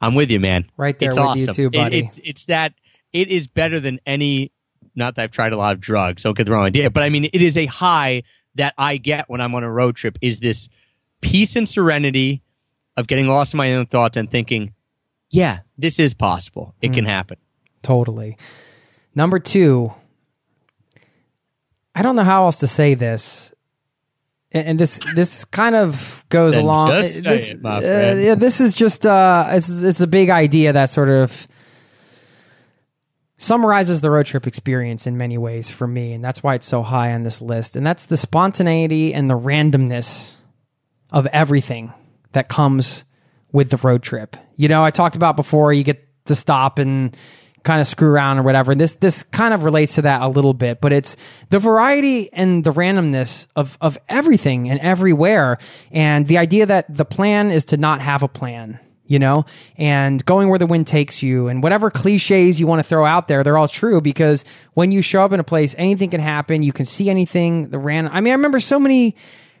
[0.00, 0.64] i'm with you man.
[0.76, 1.54] Right there it's with you awesome.
[1.54, 2.72] too, It- it's it's that
[3.12, 4.52] it is better than any
[4.96, 7.08] not that i've tried a lot of drugs don't get the wrong idea but i
[7.08, 8.22] mean it is a high
[8.56, 10.68] that i get when i'm on a road trip is this
[11.20, 12.42] peace and serenity
[12.96, 14.74] of getting lost in my own thoughts and thinking
[15.30, 16.94] yeah this is possible it Mm.
[16.94, 17.36] can happen
[17.82, 18.36] Totally.
[19.14, 19.90] Number two,
[21.94, 23.54] I don't know how else to say this.
[24.52, 26.90] And and this this kind of goes Then along.
[26.90, 27.80] this, it, uh,
[28.18, 31.46] yeah, this is just uh, it's it's a big idea that sort of
[33.38, 36.82] summarizes the road trip experience in many ways for me, and that's why it's so
[36.82, 37.76] high on this list.
[37.76, 40.36] And that's the spontaneity and the randomness
[41.10, 41.92] of everything
[42.32, 43.04] that comes
[43.52, 44.36] with the road trip.
[44.56, 47.16] You know, I talked about before you get to stop and
[47.62, 48.72] kind of screw around or whatever.
[48.72, 51.16] And This this kind of relates to that a little bit, but it's
[51.50, 55.58] the variety and the randomness of of everything and everywhere
[55.90, 58.78] and the idea that the plan is to not have a plan.
[59.04, 59.44] You know,
[59.76, 63.26] and going where the wind takes you, and whatever cliches you want to throw out
[63.26, 66.62] there, they're all true because when you show up in a place, anything can happen.
[66.62, 67.70] You can see anything.
[67.70, 68.12] The random.
[68.14, 69.16] I mean, I remember so many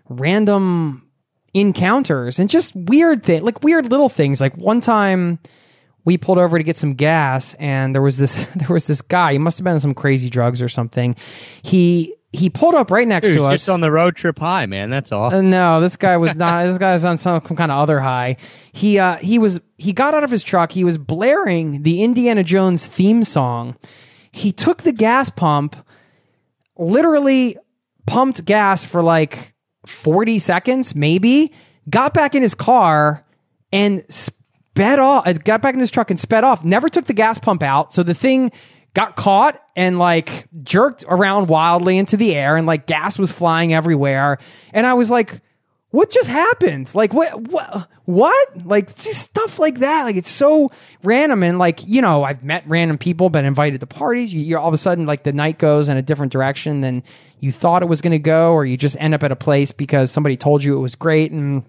[0.08, 1.09] random
[1.54, 4.40] encounters and just weird things, like weird little things.
[4.40, 5.38] Like one time,
[6.04, 9.32] we pulled over to get some gas and there was this there was this guy
[9.32, 11.14] he must have been on some crazy drugs or something
[11.62, 14.66] he he pulled up right next Dude, to us just on the road trip high,
[14.66, 14.88] man.
[14.88, 15.34] That's all.
[15.34, 16.64] Uh, no, this guy was not.
[16.64, 18.36] this guy was on some kind of other high.
[18.72, 20.72] He uh, he was he got out of his truck.
[20.72, 23.76] He was blaring the Indiana Jones theme song.
[24.30, 25.74] He took the gas pump,
[26.78, 27.56] literally
[28.06, 29.54] pumped gas for like
[29.86, 31.52] forty seconds, maybe.
[31.88, 33.24] Got back in his car
[33.72, 35.26] and sped off.
[35.26, 36.64] uh, Got back in his truck and sped off.
[36.64, 38.52] Never took the gas pump out, so the thing
[38.92, 43.72] got caught and like jerked around wildly into the air and like gas was flying
[43.72, 44.36] everywhere
[44.72, 45.40] and i was like
[45.90, 46.94] what just happened?
[46.94, 48.66] Like what what what?
[48.66, 50.04] Like just stuff like that.
[50.04, 50.70] Like it's so
[51.02, 54.32] random and like you know i've met random people been invited to parties.
[54.32, 57.02] You, you're all of a sudden like the night goes in a different direction than
[57.40, 59.72] you thought it was going to go or you just end up at a place
[59.72, 61.64] because somebody told you it was great and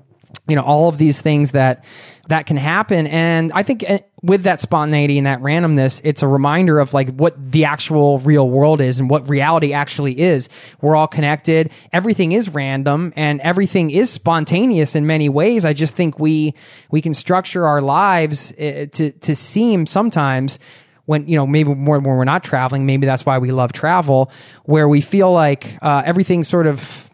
[0.48, 1.84] you know all of these things that
[2.28, 3.08] that can happen.
[3.08, 7.10] And i think eh, with that spontaneity and that randomness it's a reminder of like
[7.16, 10.50] what the actual real world is and what reality actually is.
[10.80, 11.72] We're all connected.
[11.92, 15.66] Everything is random and everything is spontaneous in many ways.
[15.66, 16.54] I just think we
[16.92, 20.60] we can structure our lives eh, to to seem sometimes
[21.06, 24.32] when you know maybe more when we're not traveling maybe that's why we love travel
[24.66, 27.10] where we feel like uh, everything's sort of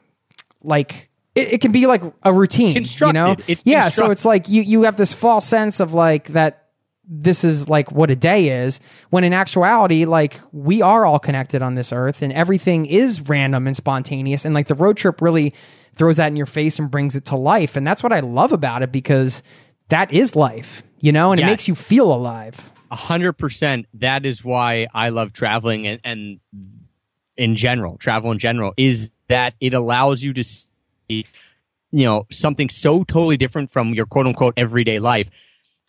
[0.62, 1.07] like
[1.38, 3.36] it, it can be like a routine, you know?
[3.48, 6.64] It's yeah, so it's like you you have this false sense of like that
[7.10, 8.82] this is like what a day is
[9.12, 13.66] when in actuality like we are all connected on this earth and everything is random
[13.66, 15.54] and spontaneous and like the road trip really
[15.96, 18.52] throws that in your face and brings it to life and that's what I love
[18.52, 19.42] about it because
[19.90, 22.72] that is life, you know, and it makes you feel alive.
[22.92, 23.86] A hundred percent.
[23.96, 26.40] That is why I love traveling and, and
[27.36, 30.44] in general, travel in general, is that it allows you to
[31.10, 31.26] you
[31.92, 35.30] know, something so totally different from your quote unquote everyday life.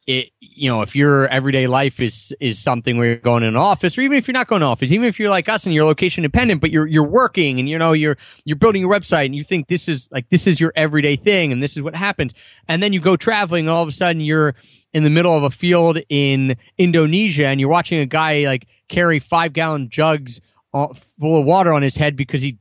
[0.07, 3.57] It, you know, if your everyday life is is something where you're going in an
[3.57, 5.75] office, or even if you're not going to office, even if you're like us and
[5.75, 9.27] you're location dependent, but you're you're working and you know you're you're building your website
[9.27, 11.95] and you think this is like this is your everyday thing and this is what
[11.95, 12.33] happens,
[12.69, 14.55] and then you go traveling, and all of a sudden you're
[14.95, 19.19] in the middle of a field in Indonesia and you're watching a guy like carry
[19.19, 20.41] five gallon jugs
[20.73, 20.89] uh,
[21.21, 22.59] full of water on his head because he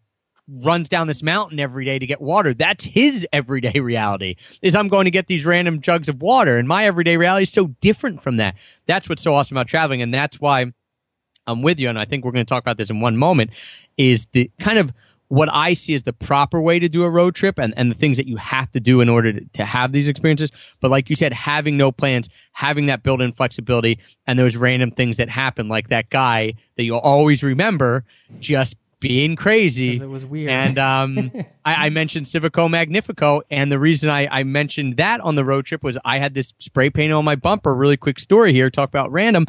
[0.50, 2.54] runs down this mountain every day to get water.
[2.54, 4.36] That's his everyday reality.
[4.62, 7.52] Is I'm going to get these random jugs of water, and my everyday reality is
[7.52, 8.56] so different from that.
[8.86, 10.72] That's what's so awesome about traveling, and that's why
[11.46, 11.90] I'm with you.
[11.90, 13.52] And I think we're going to talk about this in one moment.
[13.98, 14.92] Is the kind of
[15.30, 17.96] what I see as the proper way to do a road trip and, and the
[17.96, 20.52] things that you have to do in order to, to have these experiences.
[20.80, 24.92] But like you said, having no plans, having that built in flexibility and those random
[24.92, 28.06] things that happen, like that guy that you'll always remember
[28.40, 29.98] just being crazy.
[29.98, 30.50] it was weird.
[30.50, 31.32] And um,
[31.66, 35.66] I, I mentioned Civico Magnifico, and the reason I, I mentioned that on the road
[35.66, 37.74] trip was I had this spray paint on my bumper.
[37.74, 38.70] Really quick story here.
[38.70, 39.46] Talk about random.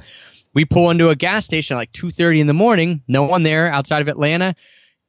[0.54, 3.02] We pull into a gas station at like two thirty in the morning.
[3.08, 4.54] No one there outside of Atlanta,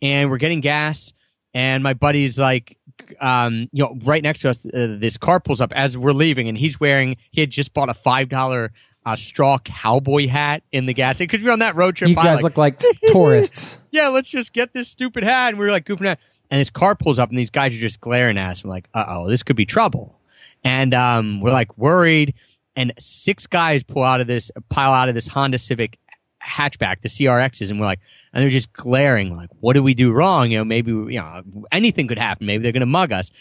[0.01, 1.13] and we're getting gas.
[1.53, 2.77] And my buddy's like,
[3.19, 6.47] um, you know, right next to us, uh, this car pulls up as we're leaving,
[6.47, 7.17] and he's wearing.
[7.31, 8.71] He had just bought a five dollar
[9.06, 12.10] uh, straw cowboy hat in the gas station because we're on that road trip.
[12.10, 13.80] You guys like, look like tourists.
[13.91, 15.50] yeah, let's just get this stupid hat.
[15.50, 16.18] And we were like goofing out.
[16.52, 18.64] And this car pulls up and these guys are just glaring at us.
[18.64, 20.20] I'm like, uh oh, this could be trouble.
[20.64, 22.34] And um, we're like worried.
[22.76, 25.97] And six guys pull out of this, pile out of this Honda Civic
[26.41, 27.70] hatchback, the CRXs.
[27.70, 28.00] And we're like,
[28.34, 30.52] and they're just glaring, like, what do we do wrong?
[30.52, 31.41] You know, maybe, you know,
[31.72, 32.45] anything could happen.
[32.45, 33.32] Maybe they're going to mug us.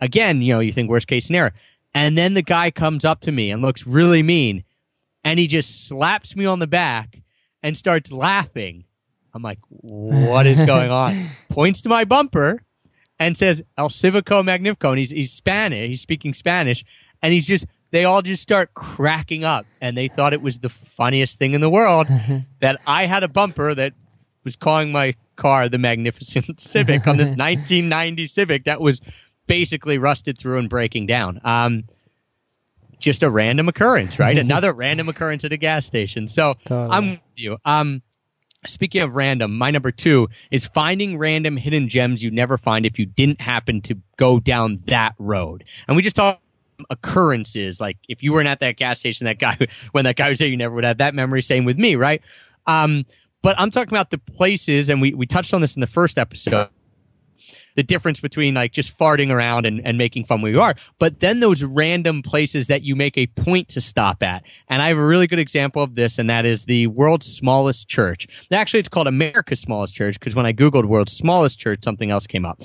[0.00, 1.52] Again, you know, you think worst case scenario.
[1.94, 4.64] And then the guy comes up to me and looks really mean.
[5.24, 7.20] And he just slaps me on the back
[7.62, 8.84] and starts laughing.
[9.34, 11.28] I'm like, what is going on?
[11.50, 12.62] Points to my bumper
[13.18, 14.90] and says El Civico Magnifico.
[14.90, 15.88] And he's, he's Spanish.
[15.88, 16.84] He's speaking Spanish.
[17.22, 19.66] And he's just, they all just start cracking up.
[19.80, 22.08] And they thought it was the funniest thing in the world
[22.60, 23.92] that I had a bumper that
[24.42, 29.00] was calling my car the Magnificent Civic on this 1990 Civic that was
[29.46, 31.40] basically rusted through and breaking down.
[31.44, 31.84] Um,
[33.00, 34.38] just a random occurrence, right?
[34.38, 36.28] Another random occurrence at a gas station.
[36.28, 36.90] So Totally.
[36.90, 37.56] I'm with you.
[37.64, 38.02] Um,
[38.66, 42.98] speaking of random, my number two is finding random hidden gems you never find if
[42.98, 45.64] you didn't happen to go down that road.
[45.88, 46.42] And we just talked
[46.88, 49.58] occurrences, like if you weren't at that gas station, that guy
[49.92, 51.42] when that guy was there, you never would have that memory.
[51.42, 52.22] Same with me, right?
[52.66, 53.04] Um,
[53.42, 56.18] but I'm talking about the places, and we we touched on this in the first
[56.18, 56.68] episode
[57.76, 61.20] the difference between like just farting around and, and making fun where you are, but
[61.20, 64.42] then those random places that you make a point to stop at.
[64.68, 67.88] And I have a really good example of this, and that is the world's smallest
[67.88, 68.26] church.
[68.52, 72.26] Actually, it's called America's smallest church because when I Googled world's smallest church, something else
[72.26, 72.62] came up.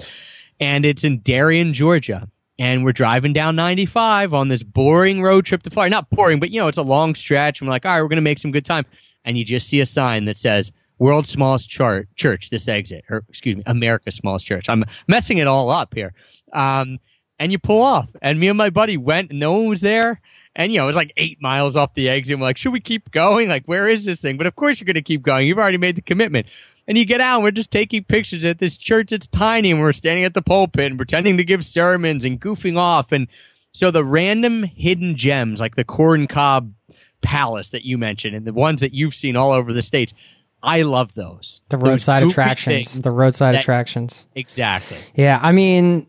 [0.59, 2.29] And it's in Darien, Georgia.
[2.57, 5.93] And we're driving down 95 on this boring road trip to Florida.
[5.93, 7.59] Not boring, but you know, it's a long stretch.
[7.59, 8.85] And we're like, all right, we're going to make some good time.
[9.25, 13.57] And you just see a sign that says, world's smallest church, this exit, or excuse
[13.57, 14.69] me, America's smallest church.
[14.69, 16.13] I'm messing it all up here.
[16.53, 16.99] Um,
[17.39, 18.09] and you pull off.
[18.21, 20.21] And me and my buddy went, and no one was there.
[20.55, 22.33] And you know, it was like eight miles off the exit.
[22.33, 23.49] And We're like, should we keep going?
[23.49, 24.37] Like, where is this thing?
[24.37, 25.47] But of course you're going to keep going.
[25.47, 26.47] You've already made the commitment.
[26.87, 29.11] And you get out and we're just taking pictures at this church.
[29.11, 32.77] It's tiny and we're standing at the pulpit and pretending to give sermons and goofing
[32.77, 33.11] off.
[33.11, 33.27] And
[33.71, 36.71] so the random hidden gems, like the corn cob
[37.21, 40.13] palace that you mentioned and the ones that you've seen all over the states,
[40.65, 41.61] I love those.
[41.69, 42.99] The roadside attractions.
[42.99, 44.27] The roadside that- attractions.
[44.35, 44.97] Exactly.
[45.15, 46.07] Yeah, I mean,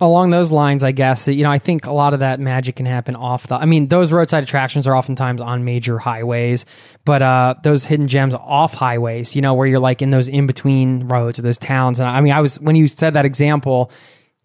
[0.00, 2.86] along those lines, I guess you know, I think a lot of that magic can
[2.86, 3.56] happen off the.
[3.56, 6.64] I mean, those roadside attractions are oftentimes on major highways,
[7.04, 10.46] but uh, those hidden gems off highways, you know, where you're like in those in
[10.46, 12.00] between roads or those towns.
[12.00, 13.90] And I mean, I was when you said that example,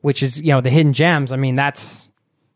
[0.02, 1.32] which is you know the hidden gems.
[1.32, 2.10] I mean, that's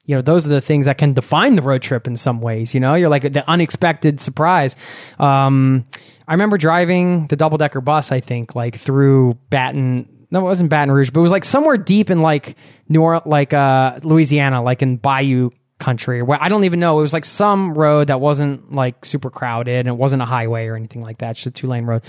[0.06, 2.74] you know those are the things that can define the road trip in some ways
[2.74, 4.76] you know you're like the unexpected surprise
[5.18, 5.86] um
[6.28, 10.70] i remember driving the double decker bus i think like through baton no it wasn't
[10.70, 12.56] baton rouge but it was like somewhere deep in like
[12.90, 15.50] new Orleans, like uh louisiana like in bayou
[15.80, 19.30] country where i don't even know it was like some road that wasn't like super
[19.30, 22.04] crowded and it wasn't a highway or anything like that just a two lane road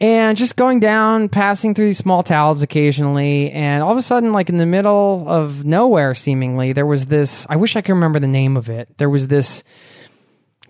[0.00, 4.32] and just going down, passing through these small towns occasionally, and all of a sudden,
[4.32, 7.46] like in the middle of nowhere, seemingly, there was this.
[7.50, 8.96] I wish I could remember the name of it.
[8.96, 9.62] There was this.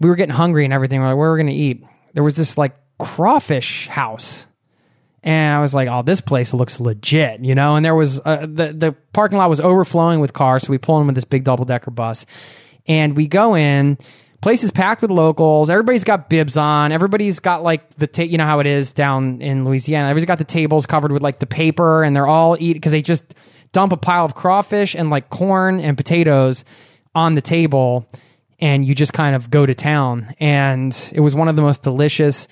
[0.01, 1.01] We were getting hungry and everything.
[1.01, 1.85] We're like, where are we going to eat?
[2.13, 4.47] There was this like crawfish house,
[5.23, 7.77] and I was like, oh, this place looks legit, you know.
[7.77, 11.01] And there was uh, the the parking lot was overflowing with cars, so we pull
[11.01, 12.27] in with this big double decker bus,
[12.87, 13.99] and we go in.
[14.41, 15.69] Place is packed with locals.
[15.69, 16.93] Everybody's got bibs on.
[16.93, 20.09] Everybody's got like the ta- you know how it is down in Louisiana.
[20.09, 23.03] Everybody's got the tables covered with like the paper, and they're all eat because they
[23.03, 23.35] just
[23.73, 26.65] dump a pile of crawfish and like corn and potatoes
[27.15, 28.09] on the table,
[28.61, 30.35] and you just kind of go to town.
[30.41, 32.47] And it was one of the most delicious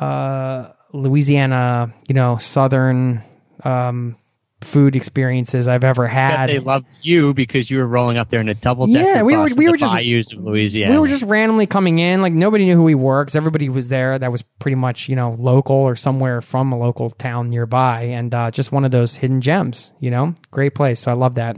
[0.00, 3.22] uh, Louisiana, you know, southern
[3.64, 4.16] um,
[4.62, 6.48] food experiences I've ever had.
[6.48, 9.36] they loved you because you were rolling up there in a double decker Yeah, we
[9.36, 10.92] were- we were just- bayous of Louisiana.
[10.92, 13.88] we were just randomly coming in like nobody knew who we were because everybody was
[13.88, 18.02] there that was pretty much you know local or somewhere from a local town nearby
[18.04, 21.34] and uh, just one of those hidden gems you know great place so i love
[21.36, 21.56] that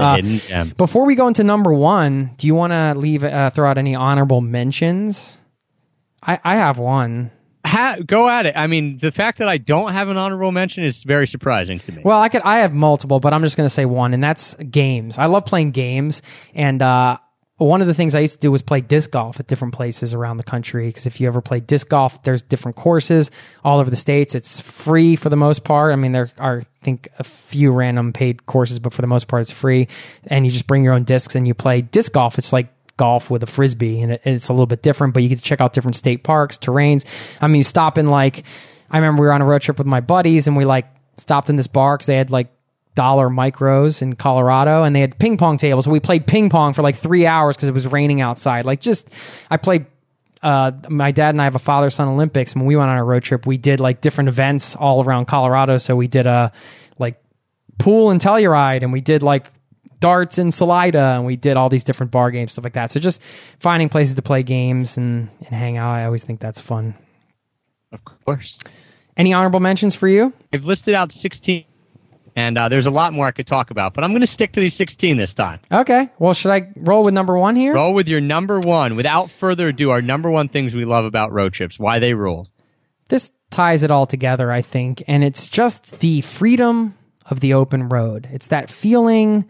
[0.00, 3.78] Uh, before we go into number one do you want to leave uh, throw out
[3.78, 5.38] any honorable mentions
[6.22, 7.30] i i have one
[7.64, 8.54] Ha- go at it.
[8.56, 11.92] I mean, the fact that I don't have an honorable mention is very surprising to
[11.92, 12.00] me.
[12.02, 12.40] Well, I could.
[12.40, 15.18] I have multiple, but I'm just going to say one, and that's games.
[15.18, 16.22] I love playing games,
[16.54, 17.18] and uh,
[17.66, 20.14] one of the things I used to do was play disc golf at different places
[20.14, 20.86] around the country.
[20.86, 23.30] Because if you ever play disc golf, there's different courses
[23.62, 24.34] all over the states.
[24.34, 25.92] It's free for the most part.
[25.92, 29.28] I mean, there are I think a few random paid courses, but for the most
[29.28, 29.88] part, it's free.
[30.28, 32.38] And you just bring your own discs and you play disc golf.
[32.38, 35.30] It's like golf with a frisbee and it, it's a little bit different but you
[35.30, 37.06] get to check out different state parks terrains
[37.40, 38.44] i mean you stop in like
[38.90, 40.86] i remember we were on a road trip with my buddies and we like
[41.16, 42.48] stopped in this bar because they had like
[43.00, 46.74] dollar micros in colorado and they had ping pong tables so we played ping pong
[46.74, 49.08] for like three hours because it was raining outside like just
[49.50, 49.86] i played
[50.42, 52.52] uh, my dad and I have a father son Olympics.
[52.52, 55.26] And when we went on a road trip, we did like different events all around
[55.26, 55.76] Colorado.
[55.78, 56.52] So we did a
[56.98, 57.22] like
[57.78, 59.50] pool and Telluride, and we did like
[60.00, 62.90] darts and Salida, and we did all these different bar games, stuff like that.
[62.90, 63.20] So just
[63.58, 66.94] finding places to play games and, and hang out, I always think that's fun.
[67.92, 68.58] of course.
[69.16, 70.32] Any honorable mentions for you?
[70.52, 71.64] I've listed out 16,
[72.36, 74.52] and uh, there's a lot more I could talk about, but I'm going to stick
[74.52, 75.60] to these 16 this time.
[75.70, 76.08] Okay.
[76.18, 77.74] Well, should I roll with number one here?
[77.74, 78.96] Roll with your number one.
[78.96, 82.48] Without further ado, our number one things we love about road trips, why they rule.
[83.08, 87.88] This ties it all together, I think, and it's just the freedom of the open
[87.88, 88.28] road.
[88.32, 89.44] It's that feeling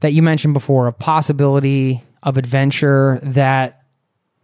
[0.00, 3.82] that you mentioned before of possibility of adventure that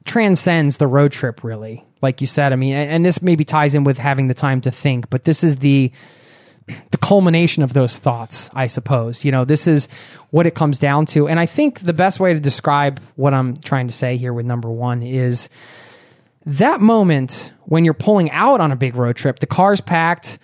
[0.05, 3.75] transcends the road trip really like you said i mean and and this maybe ties
[3.75, 5.91] in with having the time to think but this is the
[6.91, 9.25] the culmination of those thoughts, I suppose.
[9.25, 9.89] You know, this is
[10.31, 11.29] what it comes down to.
[11.29, 14.47] And I think the best way to describe what I'm trying to say here with
[14.47, 15.49] number one is
[16.47, 20.39] that moment when you're pulling out on a big road trip, the car's packed,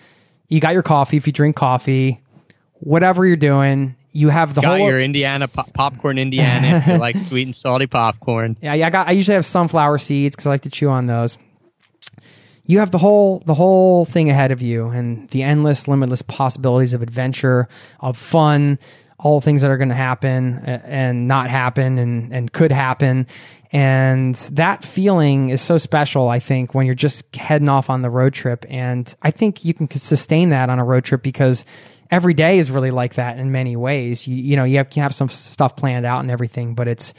[0.47, 2.21] you got your coffee if you drink coffee,
[2.79, 6.97] whatever you're doing, you have the Got whole your Indiana pop- popcorn, Indiana, if you
[6.97, 8.57] like sweet and salty popcorn.
[8.61, 9.07] Yeah, yeah, I got.
[9.07, 11.37] I usually have sunflower seeds because I like to chew on those.
[12.71, 16.93] You have the whole the whole thing ahead of you, and the endless, limitless possibilities
[16.93, 17.67] of adventure,
[17.99, 18.79] of fun,
[19.19, 23.27] all things that are going to happen and not happen, and and could happen,
[23.73, 26.29] and that feeling is so special.
[26.29, 29.73] I think when you're just heading off on the road trip, and I think you
[29.73, 31.65] can sustain that on a road trip because
[32.09, 34.27] every day is really like that in many ways.
[34.27, 37.13] You you know you have, you have some stuff planned out and everything, but it's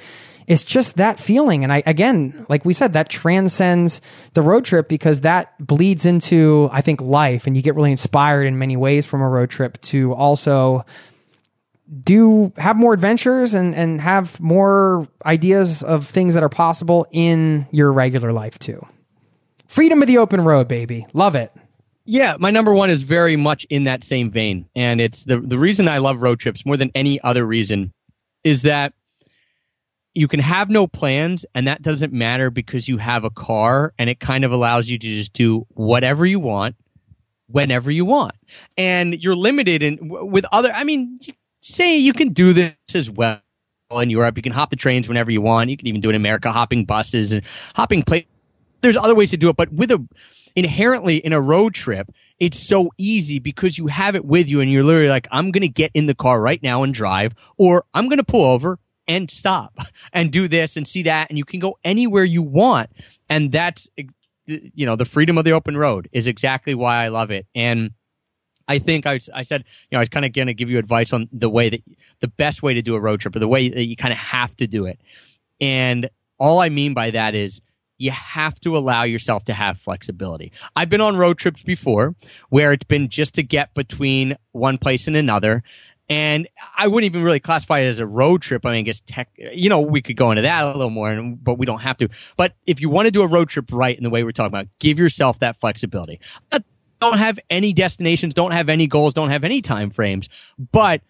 [0.46, 1.62] it's just that feeling.
[1.64, 4.00] And I again, like we said, that transcends
[4.34, 8.44] the road trip because that bleeds into I think life, and you get really inspired
[8.44, 10.84] in many ways from a road trip to also
[12.02, 17.66] do have more adventures and and have more ideas of things that are possible in
[17.70, 18.84] your regular life too.
[19.66, 21.06] Freedom of the open road, baby.
[21.14, 21.50] Love it.
[22.04, 24.68] Yeah, my number one is very much in that same vein.
[24.74, 27.92] And it's the, the reason I love road trips more than any other reason
[28.42, 28.92] is that
[30.14, 34.10] you can have no plans and that doesn't matter because you have a car and
[34.10, 36.76] it kind of allows you to just do whatever you want
[37.46, 38.34] whenever you want.
[38.76, 41.18] And you're limited in with other, I mean,
[41.60, 43.40] say you can do this as well
[43.90, 44.36] in Europe.
[44.36, 45.70] You can hop the trains whenever you want.
[45.70, 47.42] You can even do it in America, hopping buses and
[47.74, 48.26] hopping planes
[48.82, 50.06] there's other ways to do it, but with a
[50.54, 54.70] inherently in a road trip, it's so easy because you have it with you and
[54.70, 57.84] you're literally like, I'm going to get in the car right now and drive, or
[57.94, 58.78] I'm going to pull over
[59.08, 59.76] and stop
[60.12, 61.28] and do this and see that.
[61.28, 62.90] And you can go anywhere you want.
[63.28, 63.88] And that's,
[64.46, 67.46] you know, the freedom of the open road is exactly why I love it.
[67.54, 67.92] And
[68.68, 70.78] I think I, I said, you know, I was kind of going to give you
[70.78, 71.82] advice on the way that
[72.20, 74.18] the best way to do a road trip or the way that you kind of
[74.18, 75.00] have to do it.
[75.60, 77.60] And all I mean by that is
[77.98, 80.52] you have to allow yourself to have flexibility.
[80.74, 82.16] I've been on road trips before
[82.48, 85.62] where it's been just to get between one place and another.
[86.08, 88.66] And I wouldn't even really classify it as a road trip.
[88.66, 91.14] I mean, I guess tech, you know, we could go into that a little more,
[91.42, 92.08] but we don't have to.
[92.36, 94.48] But if you want to do a road trip right in the way we're talking
[94.48, 96.20] about, give yourself that flexibility.
[96.50, 96.60] Uh,
[97.00, 100.28] Don't have any destinations, don't have any goals, don't have any time frames.
[100.70, 101.00] But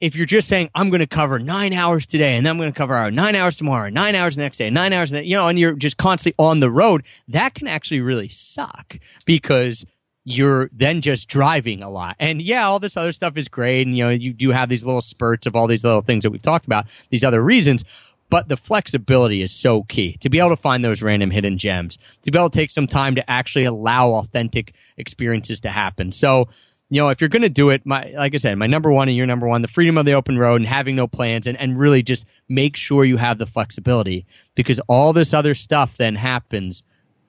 [0.00, 2.72] if you're just saying I'm going to cover nine hours today, and then I'm going
[2.72, 5.48] to cover nine hours tomorrow, nine hours the next day, nine hours, the, you know,
[5.48, 9.86] and you're just constantly on the road, that can actually really suck because
[10.28, 12.16] you're then just driving a lot.
[12.18, 14.84] And yeah, all this other stuff is great, and you know, you do have these
[14.84, 17.84] little spurts of all these little things that we've talked about, these other reasons.
[18.28, 21.96] But the flexibility is so key to be able to find those random hidden gems,
[22.22, 26.10] to be able to take some time to actually allow authentic experiences to happen.
[26.10, 26.48] So,
[26.90, 29.06] you know, if you're going to do it, my like I said, my number one
[29.06, 31.56] and your number one, the freedom of the open road and having no plans, and
[31.56, 36.16] and really just make sure you have the flexibility because all this other stuff then
[36.16, 36.82] happens.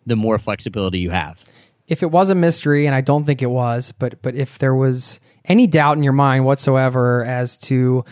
[0.07, 1.43] The more flexibility you have.
[1.87, 4.75] If it was a mystery, and I don't think it was, but but if there
[4.75, 8.03] was any doubt in your mind whatsoever as to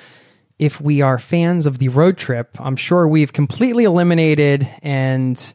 [0.57, 5.53] if we are fans of the road trip, I'm sure we've completely eliminated and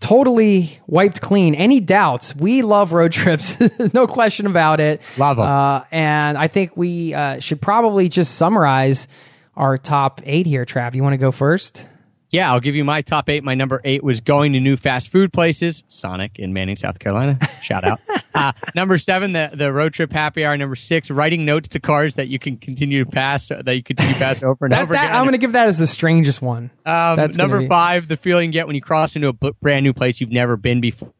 [0.00, 2.34] totally wiped clean any doubts.
[2.34, 3.56] We love road trips,
[3.94, 5.00] no question about it.
[5.16, 5.44] Love 'em.
[5.46, 9.06] Uh, and I think we uh, should probably just summarize
[9.56, 10.66] our top eight here.
[10.66, 11.86] Trav, you want to go first?
[12.36, 13.42] Yeah, I'll give you my top eight.
[13.42, 15.84] My number eight was going to new fast food places.
[15.88, 17.38] Sonic in Manning, South Carolina.
[17.62, 17.98] Shout out.
[18.34, 20.54] uh, number seven, the, the road trip happy hour.
[20.56, 24.12] Number six, writing notes to cars that you can continue to pass, that you continue
[24.12, 25.16] to pass over and That, over that- again.
[25.16, 26.70] I'm going to give that as the strangest one.
[26.84, 29.52] Um, That's number be- five, the feeling you get when you cross into a b-
[29.62, 31.12] brand new place you've never been before.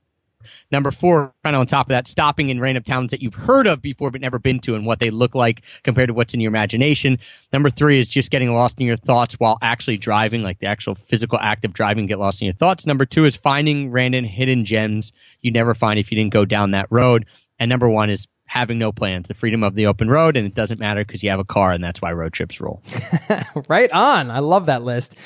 [0.70, 3.66] Number four, kind of on top of that, stopping in random towns that you've heard
[3.66, 6.40] of before but never been to and what they look like compared to what's in
[6.40, 7.18] your imagination.
[7.52, 10.94] Number three is just getting lost in your thoughts while actually driving, like the actual
[10.94, 12.86] physical act of driving, get lost in your thoughts.
[12.86, 16.72] Number two is finding random hidden gems you never find if you didn't go down
[16.72, 17.26] that road.
[17.58, 20.54] And number one is having no plans, the freedom of the open road, and it
[20.54, 22.82] doesn't matter because you have a car, and that's why road trips roll.
[23.68, 24.30] Right on.
[24.30, 25.16] I love that list.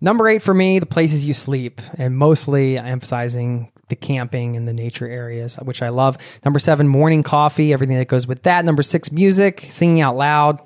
[0.00, 4.72] Number eight for me, the places you sleep, and mostly emphasizing the camping and the
[4.72, 6.18] nature areas, which I love.
[6.44, 8.64] Number seven, morning coffee, everything that goes with that.
[8.64, 10.60] Number six, music, singing out loud,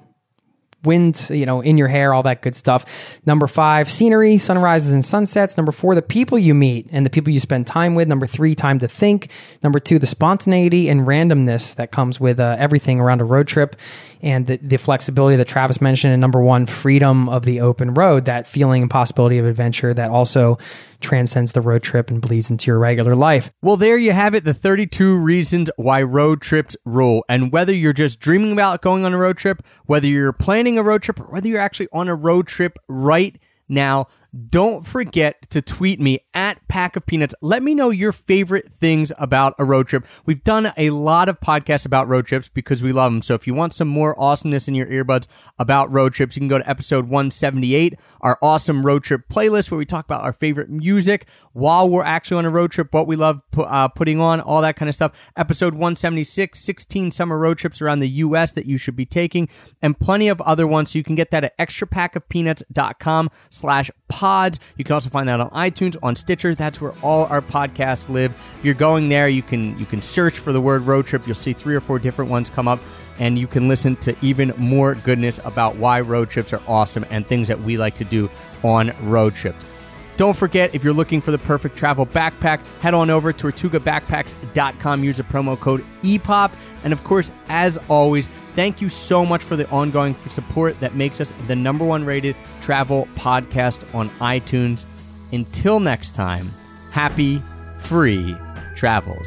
[0.82, 3.20] wind, you know, in your hair, all that good stuff.
[3.26, 5.56] Number five, scenery, sunrises and sunsets.
[5.56, 8.08] Number four, the people you meet and the people you spend time with.
[8.08, 9.30] Number three, time to think.
[9.62, 13.76] Number two, the spontaneity and randomness that comes with uh, everything around a road trip
[14.22, 16.14] and the, the flexibility that Travis mentioned.
[16.14, 20.10] And number one, freedom of the open road, that feeling and possibility of adventure that
[20.10, 20.58] also
[21.00, 23.52] transcends the road trip and bleeds into your regular life.
[23.62, 27.24] Well, there you have it the 32 reasons why road trips rule.
[27.28, 30.82] And whether you're just dreaming about going on a road trip, whether you're planning a
[30.82, 33.38] road trip, or whether you're actually on a road trip right
[33.68, 34.08] now,
[34.48, 37.34] don't forget to tweet me at Pack of Peanuts.
[37.40, 40.06] Let me know your favorite things about a road trip.
[40.24, 43.22] We've done a lot of podcasts about road trips because we love them.
[43.22, 45.26] So if you want some more awesomeness in your earbuds
[45.58, 49.78] about road trips, you can go to episode 178, our awesome road trip playlist where
[49.78, 53.16] we talk about our favorite music while we're actually on a road trip, what we
[53.16, 55.12] love uh, putting on, all that kind of stuff.
[55.36, 58.52] Episode 176, 16 summer road trips around the U.S.
[58.52, 59.48] that you should be taking,
[59.82, 60.92] and plenty of other ones.
[60.92, 63.90] So you can get that at extrapackofpeanuts.com slash
[64.20, 64.60] pods.
[64.76, 66.54] You can also find that on iTunes, on Stitcher.
[66.54, 68.32] That's where all our podcasts live.
[68.58, 71.26] If you're going there, you can you can search for the word road trip.
[71.26, 72.80] You'll see three or four different ones come up,
[73.18, 77.26] and you can listen to even more goodness about why road trips are awesome and
[77.26, 78.28] things that we like to do
[78.62, 79.64] on road trips.
[80.20, 85.02] Don't forget, if you're looking for the perfect travel backpack, head on over to tortugabackpacks.com.
[85.02, 86.52] Use the promo code EPOP.
[86.84, 91.22] And of course, as always, thank you so much for the ongoing support that makes
[91.22, 94.84] us the number one rated travel podcast on iTunes.
[95.32, 96.50] Until next time,
[96.92, 97.40] happy,
[97.78, 98.36] free
[98.76, 99.26] travels.